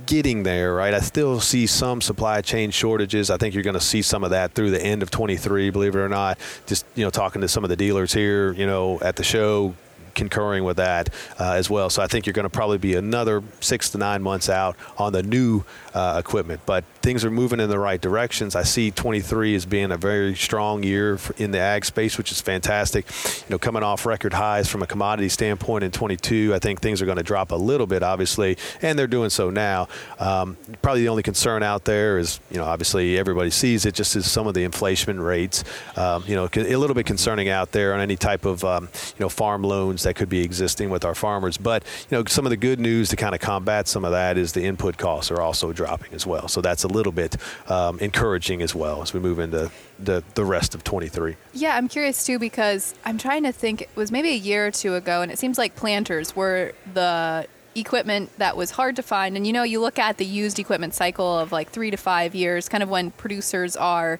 getting 0.05 0.43
there, 0.43 0.73
right? 0.73 0.93
I 0.93 0.99
still 0.99 1.39
see 1.39 1.67
some 1.67 2.01
supply 2.01 2.41
chain 2.41 2.71
shortages. 2.71 3.29
I 3.29 3.37
think 3.37 3.53
you're 3.53 3.63
going 3.63 3.73
to 3.75 3.81
see 3.81 4.01
some 4.01 4.23
of 4.23 4.31
that 4.31 4.53
through 4.53 4.71
the 4.71 4.81
end 4.81 5.03
of 5.03 5.11
23, 5.11 5.69
believe 5.69 5.95
it 5.95 5.99
or 5.99 6.09
not. 6.09 6.37
Just, 6.65 6.85
you 6.95 7.03
know, 7.03 7.09
talking 7.09 7.41
to 7.41 7.47
some 7.47 7.63
of 7.63 7.69
the 7.69 7.75
dealers 7.75 8.13
here, 8.13 8.53
you 8.53 8.65
know, 8.65 8.99
at 9.01 9.15
the 9.15 9.23
show, 9.23 9.75
concurring 10.15 10.63
with 10.63 10.77
that 10.77 11.09
uh, 11.39 11.53
as 11.53 11.69
well. 11.69 11.89
So 11.89 12.01
I 12.01 12.07
think 12.07 12.25
you're 12.25 12.33
going 12.33 12.43
to 12.43 12.49
probably 12.49 12.77
be 12.77 12.95
another 12.95 13.43
six 13.59 13.89
to 13.91 13.97
nine 13.97 14.21
months 14.21 14.49
out 14.49 14.75
on 14.97 15.13
the 15.13 15.23
new 15.23 15.63
uh, 15.93 16.15
equipment. 16.19 16.61
But 16.65 16.83
things 17.01 17.23
are 17.25 17.31
moving 17.31 17.59
in 17.59 17.69
the 17.69 17.79
right 17.79 17.99
directions. 17.99 18.55
I 18.55 18.63
see 18.63 18.91
23 18.91 19.55
as 19.55 19.65
being 19.65 19.91
a 19.91 19.97
very 19.97 20.35
strong 20.35 20.83
year 20.83 21.19
in 21.37 21.51
the 21.51 21.59
ag 21.59 21.85
space, 21.85 22.17
which 22.17 22.31
is 22.31 22.41
fantastic. 22.41 23.05
You 23.41 23.51
know, 23.51 23.59
coming 23.59 23.83
off 23.83 24.05
record 24.05 24.33
highs 24.33 24.69
from 24.69 24.81
a 24.81 24.87
commodity 24.87 25.29
standpoint 25.29 25.83
in 25.83 25.91
22, 25.91 26.53
I 26.53 26.59
think 26.59 26.81
things 26.81 27.01
are 27.01 27.05
going 27.05 27.17
to 27.17 27.23
drop 27.23 27.51
a 27.51 27.55
little 27.55 27.87
bit, 27.87 28.03
obviously, 28.03 28.57
and 28.81 28.97
they're 28.97 29.07
doing 29.07 29.29
so 29.29 29.49
now. 29.49 29.87
Um, 30.19 30.57
probably 30.81 31.01
the 31.01 31.09
only 31.09 31.23
concern 31.23 31.61
out 31.63 31.85
there 31.85 32.17
is, 32.17 32.39
you 32.49 32.57
know, 32.57 32.65
obviously 32.65 33.17
everybody 33.17 33.49
sees 33.49 33.85
it, 33.85 33.93
just 33.93 34.15
as 34.15 34.29
some 34.29 34.47
of 34.47 34.53
the 34.53 34.63
inflation 34.63 35.19
rates. 35.19 35.63
Um, 35.95 36.23
you 36.25 36.35
know, 36.35 36.49
a 36.55 36.75
little 36.75 36.95
bit 36.95 37.05
concerning 37.05 37.49
out 37.49 37.71
there 37.71 37.93
on 37.93 37.99
any 37.99 38.15
type 38.15 38.45
of, 38.45 38.63
um, 38.63 38.89
you 39.17 39.23
know, 39.23 39.29
farm 39.29 39.63
loans 39.63 40.02
that 40.03 40.15
could 40.15 40.29
be 40.29 40.41
existing 40.43 40.89
with 40.89 41.05
our 41.05 41.15
farmers. 41.15 41.57
But 41.57 41.83
you 42.09 42.17
know, 42.17 42.23
some 42.25 42.45
of 42.45 42.49
the 42.49 42.57
good 42.57 42.79
news 42.79 43.09
to 43.09 43.15
kind 43.15 43.35
of 43.35 43.41
combat 43.41 43.87
some 43.87 44.05
of 44.05 44.11
that 44.11 44.37
is 44.37 44.53
the 44.53 44.63
input 44.63 44.97
costs 44.97 45.31
are 45.31 45.41
also 45.41 45.73
dropping 45.73 46.13
as 46.13 46.25
well. 46.25 46.47
So 46.47 46.61
that's 46.61 46.83
a 46.83 46.87
little 46.87 47.11
bit 47.11 47.35
um, 47.69 47.99
encouraging 47.99 48.61
as 48.61 48.73
well 48.75 49.01
as 49.01 49.13
we 49.13 49.19
move 49.19 49.39
into 49.39 49.71
the 49.99 50.23
the 50.35 50.45
rest 50.45 50.75
of 50.75 50.83
23. 50.83 51.35
Yeah, 51.53 51.75
I'm 51.75 51.87
curious 51.87 52.25
too 52.25 52.39
because 52.39 52.95
I'm 53.05 53.17
trying 53.17 53.43
to 53.43 53.51
think. 53.51 53.81
It 53.83 53.89
was 53.95 54.11
maybe 54.11 54.29
a 54.29 54.35
year 54.35 54.67
or 54.67 54.71
two 54.71 54.95
ago, 54.95 55.21
and 55.21 55.31
it 55.31 55.39
seems 55.39 55.57
like 55.57 55.75
planters 55.75 56.35
were 56.35 56.73
the 56.93 57.47
equipment 57.75 58.29
that 58.37 58.55
was 58.55 58.71
hard 58.71 58.95
to 58.95 59.03
find. 59.03 59.35
And 59.35 59.47
you 59.47 59.53
know, 59.53 59.63
you 59.63 59.79
look 59.79 59.99
at 59.99 60.17
the 60.17 60.25
used 60.25 60.59
equipment 60.59 60.93
cycle 60.93 61.39
of 61.39 61.51
like 61.51 61.69
three 61.69 61.91
to 61.91 61.97
five 61.97 62.35
years, 62.35 62.69
kind 62.69 62.83
of 62.83 62.89
when 62.89 63.11
producers 63.11 63.75
are 63.75 64.19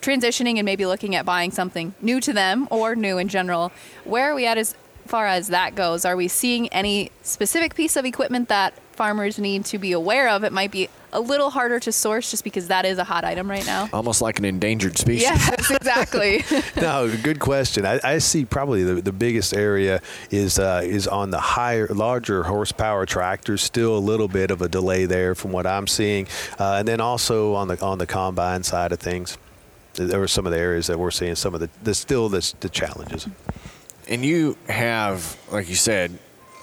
transitioning 0.00 0.56
and 0.56 0.64
maybe 0.64 0.86
looking 0.86 1.14
at 1.14 1.24
buying 1.24 1.50
something 1.50 1.94
new 2.00 2.20
to 2.20 2.32
them 2.32 2.68
or 2.70 2.94
new 2.94 3.18
in 3.18 3.28
general. 3.28 3.72
Where 4.04 4.30
are 4.30 4.34
we 4.34 4.46
at 4.46 4.58
as 4.58 4.74
far 5.08 5.26
as 5.26 5.48
that 5.48 5.74
goes, 5.74 6.04
are 6.04 6.16
we 6.16 6.28
seeing 6.28 6.68
any 6.68 7.10
specific 7.22 7.74
piece 7.74 7.96
of 7.96 8.04
equipment 8.04 8.48
that 8.48 8.74
farmers 8.92 9.38
need 9.38 9.64
to 9.66 9.78
be 9.78 9.92
aware 9.92 10.28
of? 10.28 10.44
It 10.44 10.52
might 10.52 10.70
be 10.70 10.88
a 11.12 11.20
little 11.20 11.50
harder 11.50 11.80
to 11.80 11.90
source 11.90 12.30
just 12.30 12.44
because 12.44 12.68
that 12.68 12.84
is 12.84 12.98
a 12.98 13.04
hot 13.04 13.24
item 13.24 13.50
right 13.50 13.64
now. 13.64 13.88
Almost 13.92 14.20
like 14.20 14.38
an 14.38 14.44
endangered 14.44 14.98
species. 14.98 15.22
Yes, 15.22 15.70
exactly. 15.70 16.44
no, 16.76 17.10
good 17.22 17.40
question. 17.40 17.86
I, 17.86 18.00
I, 18.04 18.18
see 18.18 18.44
probably 18.44 18.84
the, 18.84 19.00
the 19.00 19.12
biggest 19.12 19.54
area 19.54 20.02
is 20.30 20.58
uh, 20.58 20.82
is 20.84 21.08
on 21.08 21.30
the 21.30 21.40
higher, 21.40 21.86
larger 21.88 22.42
horsepower 22.42 23.06
tractors. 23.06 23.62
Still 23.62 23.96
a 23.96 24.00
little 24.00 24.28
bit 24.28 24.50
of 24.50 24.60
a 24.60 24.68
delay 24.68 25.06
there 25.06 25.34
from 25.34 25.52
what 25.52 25.66
I'm 25.66 25.86
seeing, 25.86 26.26
uh, 26.58 26.74
and 26.74 26.88
then 26.88 27.00
also 27.00 27.54
on 27.54 27.68
the 27.68 27.82
on 27.82 27.98
the 27.98 28.06
combine 28.06 28.62
side 28.62 28.92
of 28.92 29.00
things, 29.00 29.38
there 29.94 30.20
were 30.20 30.28
some 30.28 30.46
of 30.46 30.52
the 30.52 30.58
areas 30.58 30.86
that 30.88 30.98
we're 30.98 31.10
seeing 31.10 31.34
some 31.34 31.54
of 31.54 31.60
the, 31.60 31.70
the 31.82 31.94
still 31.94 32.28
the, 32.28 32.54
the 32.60 32.68
challenges 32.68 33.26
and 34.08 34.24
you 34.24 34.56
have, 34.68 35.36
like 35.52 35.68
you 35.68 35.74
said, 35.74 36.18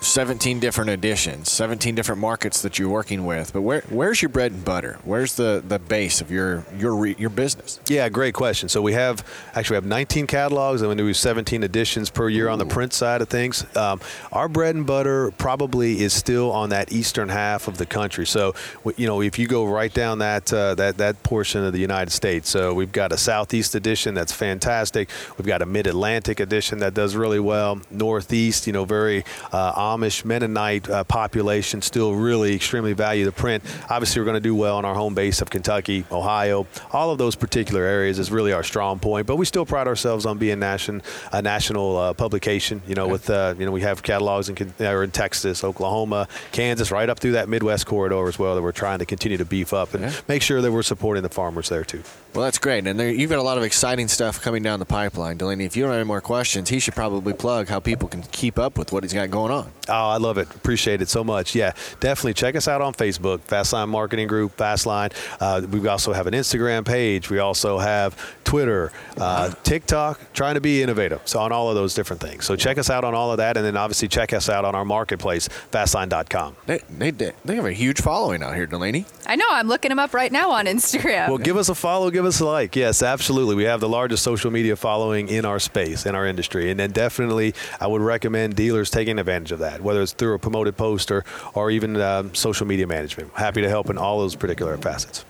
17 0.06 0.60
different 0.60 0.90
editions, 0.92 1.52
17 1.52 1.96
different 1.96 2.22
markets 2.22 2.62
that 2.62 2.78
you're 2.78 2.90
working 2.90 3.26
with. 3.26 3.52
But 3.54 3.62
where 3.62 3.82
where's 3.90 4.22
your 4.22 4.30
bread 4.30 4.52
and 4.52 4.64
butter? 4.64 5.00
Where's 5.04 5.36
the, 5.36 5.64
the 5.68 5.80
base 5.80 6.22
of 6.22 6.32
your 6.32 6.66
your 6.78 6.96
re, 6.96 7.16
your 7.18 7.30
business? 7.30 7.80
Yeah, 7.88 8.08
great 8.10 8.34
question. 8.34 8.70
So 8.70 8.82
we 8.82 8.94
have 8.94 9.26
actually 9.56 9.76
we 9.76 9.78
have 9.78 9.86
19 9.86 10.28
catalogs 10.28 10.82
and 10.82 10.90
we 10.90 10.96
do 10.96 11.14
17 11.14 11.64
editions 11.64 12.10
per 12.10 12.30
year 12.30 12.50
on 12.50 12.60
the 12.60 12.66
print 12.66 12.94
side 12.94 13.22
of 13.22 13.30
things. 13.30 13.66
Um, 13.76 14.00
our 14.32 14.48
bread 14.48 14.76
and 14.76 14.86
butter 14.86 15.32
probably 15.32 16.02
is 16.02 16.14
still 16.14 16.52
on 16.52 16.70
that 16.70 16.92
eastern 16.92 17.30
half 17.30 17.68
of 17.68 17.78
the 17.78 17.86
country. 17.86 18.26
So 18.26 18.54
you 18.98 19.08
know 19.08 19.22
if 19.22 19.40
you 19.40 19.48
go 19.48 19.66
right 19.66 19.94
down 19.94 20.20
that 20.20 20.54
uh, 20.54 20.76
that 20.76 20.98
that 20.98 21.24
portion 21.24 21.64
of 21.64 21.74
the 21.74 21.80
United 21.80 22.12
States, 22.12 22.50
so 22.50 22.74
we've 22.74 22.92
got 22.92 23.12
a 23.12 23.18
southeast 23.18 23.76
edition 23.76 24.14
that's 24.14 24.32
fantastic. 24.32 25.10
We've 25.38 25.48
got 25.48 25.62
a 25.62 25.66
mid 25.66 25.88
Atlantic 25.88 26.40
edition 26.40 26.80
that 26.80 26.94
does 26.94 27.16
really 27.16 27.40
well. 27.40 27.82
Northeast, 27.90 28.68
you 28.68 28.74
know, 28.74 28.86
very 28.86 29.24
uh, 29.52 29.74
Amish 29.96 30.26
Mennonite 30.26 30.90
uh, 30.90 31.04
population 31.06 31.82
still 31.82 32.14
really 32.14 32.56
extremely 32.56 32.94
value 32.94 33.24
the 33.24 33.32
print. 33.32 33.64
Obviously, 33.90 34.20
we're 34.20 34.26
going 34.26 34.36
to 34.36 34.42
do 34.42 34.54
well 34.56 34.76
on 34.78 34.86
our 34.86 34.96
home 34.96 35.16
base 35.16 35.42
of 35.42 35.50
Kentucky, 35.50 36.06
Ohio. 36.12 36.68
All 36.92 37.12
of 37.12 37.18
those 37.18 37.36
particular 37.36 37.84
areas 37.84 38.20
is 38.20 38.32
really 38.32 38.52
our 38.52 38.64
strong 38.64 39.00
point, 39.00 39.26
but 39.26 39.38
we 39.38 39.46
still 39.46 39.66
pride 39.66 39.88
ourselves 39.88 40.26
on 40.26 40.38
being 40.38 40.60
nation, 40.60 41.02
a 41.32 41.42
national 41.42 41.98
uh, 41.98 42.14
publication. 42.14 42.82
You 42.88 42.96
know, 42.96 43.08
with 43.08 43.30
uh, 43.30 43.56
you 43.58 43.66
know 43.66 43.72
we 43.72 43.82
have 43.82 44.04
catalogs 44.04 44.50
in, 44.50 44.74
in 44.80 45.12
Texas, 45.12 45.64
Oklahoma, 45.64 46.28
Kansas, 46.52 46.92
right 46.92 47.10
up 47.10 47.20
through 47.20 47.34
that 47.34 47.48
Midwest 47.48 47.86
corridor 47.86 48.28
as 48.28 48.38
well 48.38 48.56
that 48.56 48.62
we're 48.62 48.72
trying 48.72 49.00
to 49.00 49.06
continue 49.06 49.38
to 49.38 49.46
beef 49.46 49.74
up 49.74 49.94
and 49.94 50.04
yeah. 50.04 50.14
make 50.28 50.42
sure 50.42 50.62
that 50.62 50.72
we're 50.72 50.84
supporting 50.84 51.24
the 51.24 51.30
farmers 51.30 51.70
there 51.70 51.84
too. 51.84 52.04
Well, 52.34 52.44
that's 52.44 52.58
great, 52.58 52.86
and 52.86 53.00
there, 53.00 53.10
you've 53.10 53.30
got 53.30 53.40
a 53.40 53.44
lot 53.44 53.58
of 53.58 53.64
exciting 53.64 54.10
stuff 54.10 54.42
coming 54.42 54.62
down 54.62 54.80
the 54.80 54.86
pipeline, 54.86 55.38
Delaney. 55.38 55.64
If 55.64 55.78
you 55.78 55.84
don't 55.84 55.92
have 55.92 56.02
any 56.02 56.08
more 56.08 56.20
questions, 56.20 56.68
he 56.68 56.80
should 56.80 56.96
probably 56.96 57.32
plug 57.32 57.70
how 57.70 57.80
people 57.80 58.10
can 58.10 58.24
keep 58.24 58.60
up 58.60 58.78
with 58.78 58.92
what 58.92 59.04
he's 59.04 59.14
got 59.14 59.32
going 59.32 59.54
on. 59.54 59.72
Oh, 59.88 60.10
I 60.10 60.18
love 60.18 60.38
it. 60.38 60.54
Appreciate 60.56 61.02
it 61.02 61.10
so 61.10 61.24
much. 61.24 61.56
Yeah, 61.56 61.74
definitely 62.00 62.34
check 62.34 62.56
us 62.56 62.68
out 62.68 62.82
on 62.82 62.94
Facebook, 62.94 63.40
Fastline 63.40 63.90
Marketing 63.90 64.28
Group, 64.28 64.58
Fastline. 64.58 65.14
Uh, 65.40 65.66
we 65.68 65.88
also 65.88 66.14
have 66.14 66.28
an 66.28 66.34
Instagram 66.34 66.86
page. 66.86 67.30
We 67.30 67.40
also 67.40 67.78
have 67.78 68.18
Twitter, 68.44 68.92
uh, 69.18 69.52
TikTok, 69.64 70.20
trying 70.34 70.56
to 70.56 70.62
be 70.62 70.82
innovative. 70.82 71.22
So 71.26 71.40
on 71.40 71.52
all 71.52 71.70
of 71.70 71.76
those 71.76 71.94
different 71.94 72.22
things. 72.22 72.46
So 72.46 72.56
check 72.56 72.78
us 72.78 72.90
out 72.90 73.04
on 73.04 73.14
all 73.14 73.32
of 73.32 73.38
that, 73.38 73.58
and 73.58 73.66
then 73.66 73.78
obviously 73.78 74.08
check 74.08 74.34
us 74.34 74.50
out 74.50 74.66
on 74.66 74.76
our 74.76 74.86
marketplace, 74.86 75.50
Fastline.com. 75.72 76.56
They, 76.66 76.80
they, 76.90 77.12
they 77.44 77.56
have 77.56 77.66
a 77.66 77.74
huge 77.74 78.02
following 78.02 78.44
out 78.44 78.56
here, 78.56 78.66
Delaney. 78.66 79.06
I 79.26 79.36
know. 79.36 79.46
I'm 79.50 79.68
looking 79.68 79.90
them 79.90 80.00
up 80.00 80.14
right 80.14 80.32
now 80.32 80.52
on 80.52 80.66
Instagram. 80.66 81.30
Well, 81.30 81.38
give 81.38 81.58
us 81.58 81.70
a 81.70 81.76
follow, 81.76 82.12
give 82.12 82.26
us 82.26 82.40
a 82.40 82.46
like. 82.46 82.76
Yes, 82.76 83.02
absolutely. 83.02 83.56
We 83.56 83.64
have 83.64 83.80
the 83.80 83.90
largest 83.90 84.24
social 84.24 84.52
media 84.52 84.76
following 84.76 85.28
in 85.28 85.46
our 85.46 85.60
space, 85.60 86.06
in 86.06 86.16
our 86.16 86.26
industry. 86.26 86.70
And 86.72 86.80
then 86.80 86.92
definitely, 86.92 87.54
I 87.80 87.88
would 87.88 88.02
recommend 88.02 88.56
dealers 88.56 88.90
taking 88.90 89.18
advantage 89.20 89.52
of 89.52 89.60
that, 89.60 89.75
whether 89.82 90.02
it's 90.02 90.14
through 90.14 90.34
a 90.34 90.40
promoted 90.40 90.78
post 90.78 91.12
or, 91.12 91.24
or 91.54 91.72
even 91.72 92.00
um, 92.02 92.34
social 92.34 92.66
media 92.66 92.88
management. 92.88 93.32
Happy 93.34 93.62
to 93.62 93.70
help 93.70 93.90
in 93.90 93.98
all 93.98 94.20
those 94.20 94.36
particular 94.36 94.78
facets. 94.78 95.26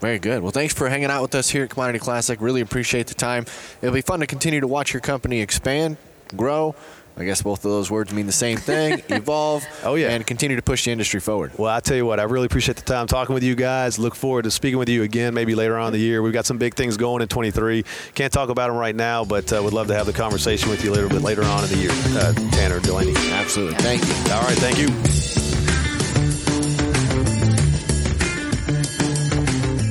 Very 0.00 0.18
good. 0.18 0.42
Well, 0.42 0.52
thanks 0.52 0.74
for 0.74 0.88
hanging 0.88 1.10
out 1.10 1.22
with 1.22 1.34
us 1.34 1.48
here 1.48 1.64
at 1.64 1.70
Commodity 1.70 1.98
Classic. 1.98 2.40
Really 2.40 2.60
appreciate 2.60 3.06
the 3.06 3.14
time. 3.14 3.46
It'll 3.80 3.94
be 3.94 4.02
fun 4.02 4.20
to 4.20 4.26
continue 4.26 4.60
to 4.60 4.66
watch 4.66 4.92
your 4.92 5.00
company 5.00 5.40
expand, 5.40 5.96
grow, 6.36 6.74
I 7.18 7.24
guess 7.24 7.40
both 7.40 7.64
of 7.64 7.70
those 7.70 7.90
words 7.90 8.12
mean 8.12 8.26
the 8.26 8.32
same 8.32 8.58
thing 8.58 9.02
evolve 9.08 9.64
oh, 9.84 9.94
yeah. 9.94 10.10
and 10.10 10.26
continue 10.26 10.56
to 10.56 10.62
push 10.62 10.84
the 10.84 10.90
industry 10.90 11.18
forward. 11.18 11.52
Well, 11.56 11.74
I 11.74 11.80
tell 11.80 11.96
you 11.96 12.04
what, 12.04 12.20
I 12.20 12.24
really 12.24 12.44
appreciate 12.44 12.76
the 12.76 12.82
time 12.82 13.06
talking 13.06 13.32
with 13.32 13.42
you 13.42 13.54
guys. 13.54 13.98
Look 13.98 14.14
forward 14.14 14.42
to 14.42 14.50
speaking 14.50 14.78
with 14.78 14.90
you 14.90 15.02
again 15.02 15.32
maybe 15.32 15.54
later 15.54 15.78
on 15.78 15.88
in 15.88 15.92
the 15.94 15.98
year. 15.98 16.20
We've 16.20 16.34
got 16.34 16.44
some 16.44 16.58
big 16.58 16.74
things 16.74 16.98
going 16.98 17.22
in 17.22 17.28
23. 17.28 17.84
Can't 18.14 18.32
talk 18.32 18.50
about 18.50 18.68
them 18.68 18.76
right 18.76 18.94
now, 18.94 19.24
but 19.24 19.50
uh, 19.50 19.62
would 19.62 19.72
love 19.72 19.86
to 19.86 19.94
have 19.94 20.04
the 20.04 20.12
conversation 20.12 20.68
with 20.68 20.84
you 20.84 20.90
a 20.90 20.94
little 20.94 21.08
bit 21.08 21.22
later 21.22 21.42
on 21.44 21.64
in 21.64 21.70
the 21.70 21.78
year, 21.78 21.90
uh, 21.92 22.34
Tanner 22.50 22.80
Delaney. 22.80 23.14
Absolutely. 23.16 23.76
Thank 23.78 24.06
you. 24.06 24.32
All 24.34 24.42
right. 24.42 24.58
Thank 24.58 24.78
you. 24.78 24.88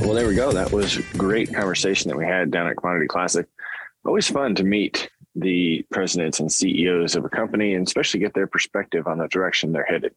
Well, 0.05 0.13
there 0.13 0.27
we 0.27 0.35
go. 0.35 0.51
That 0.51 0.71
was 0.71 0.99
great 1.17 1.51
conversation 1.51 2.09
that 2.09 2.17
we 2.17 2.25
had 2.25 2.51
down 2.51 2.67
at 2.67 2.77
Commodity 2.77 3.07
Classic. 3.07 3.47
Always 4.05 4.29
fun 4.29 4.53
to 4.55 4.63
meet 4.63 5.09
the 5.35 5.85
presidents 5.91 6.39
and 6.39 6.51
CEOs 6.51 7.15
of 7.15 7.25
a 7.25 7.29
company 7.29 7.73
and 7.73 7.85
especially 7.85 8.19
get 8.19 8.33
their 8.33 8.47
perspective 8.47 9.07
on 9.07 9.17
the 9.17 9.27
direction 9.27 9.71
they're 9.71 9.85
headed. 9.85 10.13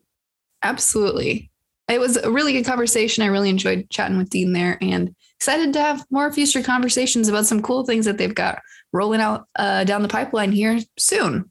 Absolutely. 0.63 1.51
It 1.89 2.01
was 2.01 2.17
a 2.17 2.31
really 2.31 2.53
good 2.53 2.67
conversation. 2.67 3.25
I 3.25 3.29
really 3.29 3.49
enjoyed 3.49 3.89
chatting 3.91 4.19
with 4.19 4.31
Dean 4.31 4.53
there 4.53 4.79
and 4.81 5.15
excited 5.37 5.73
to 5.73 5.81
have 5.81 6.05
more 6.11 6.31
future 6.33 6.63
conversations 6.63 7.29
about 7.29 7.47
some 7.47 7.63
cool 7.63 7.85
things 7.85 8.05
that 8.05 8.19
they've 8.19 8.35
got 8.35 8.61
rolling 8.93 9.21
out 9.21 9.47
uh, 9.57 9.85
down 9.85 10.03
the 10.03 10.09
pipeline 10.09 10.53
here 10.53 10.79
soon. 10.99 11.51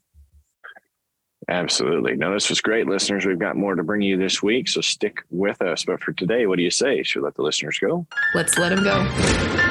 Absolutely. 1.48 2.14
No, 2.14 2.32
this 2.34 2.50
was 2.50 2.60
great, 2.60 2.86
listeners. 2.86 3.24
We've 3.24 3.38
got 3.38 3.56
more 3.56 3.74
to 3.74 3.82
bring 3.82 4.02
you 4.02 4.18
this 4.18 4.42
week, 4.42 4.68
so 4.68 4.82
stick 4.82 5.22
with 5.30 5.62
us. 5.62 5.84
But 5.84 6.02
for 6.02 6.12
today, 6.12 6.46
what 6.46 6.56
do 6.56 6.62
you 6.62 6.70
say? 6.70 7.02
Should 7.02 7.20
we 7.20 7.24
let 7.24 7.36
the 7.36 7.42
listeners 7.42 7.78
go? 7.78 8.06
Let's 8.34 8.58
let 8.58 8.68
them 8.68 8.84
go. 8.84 9.67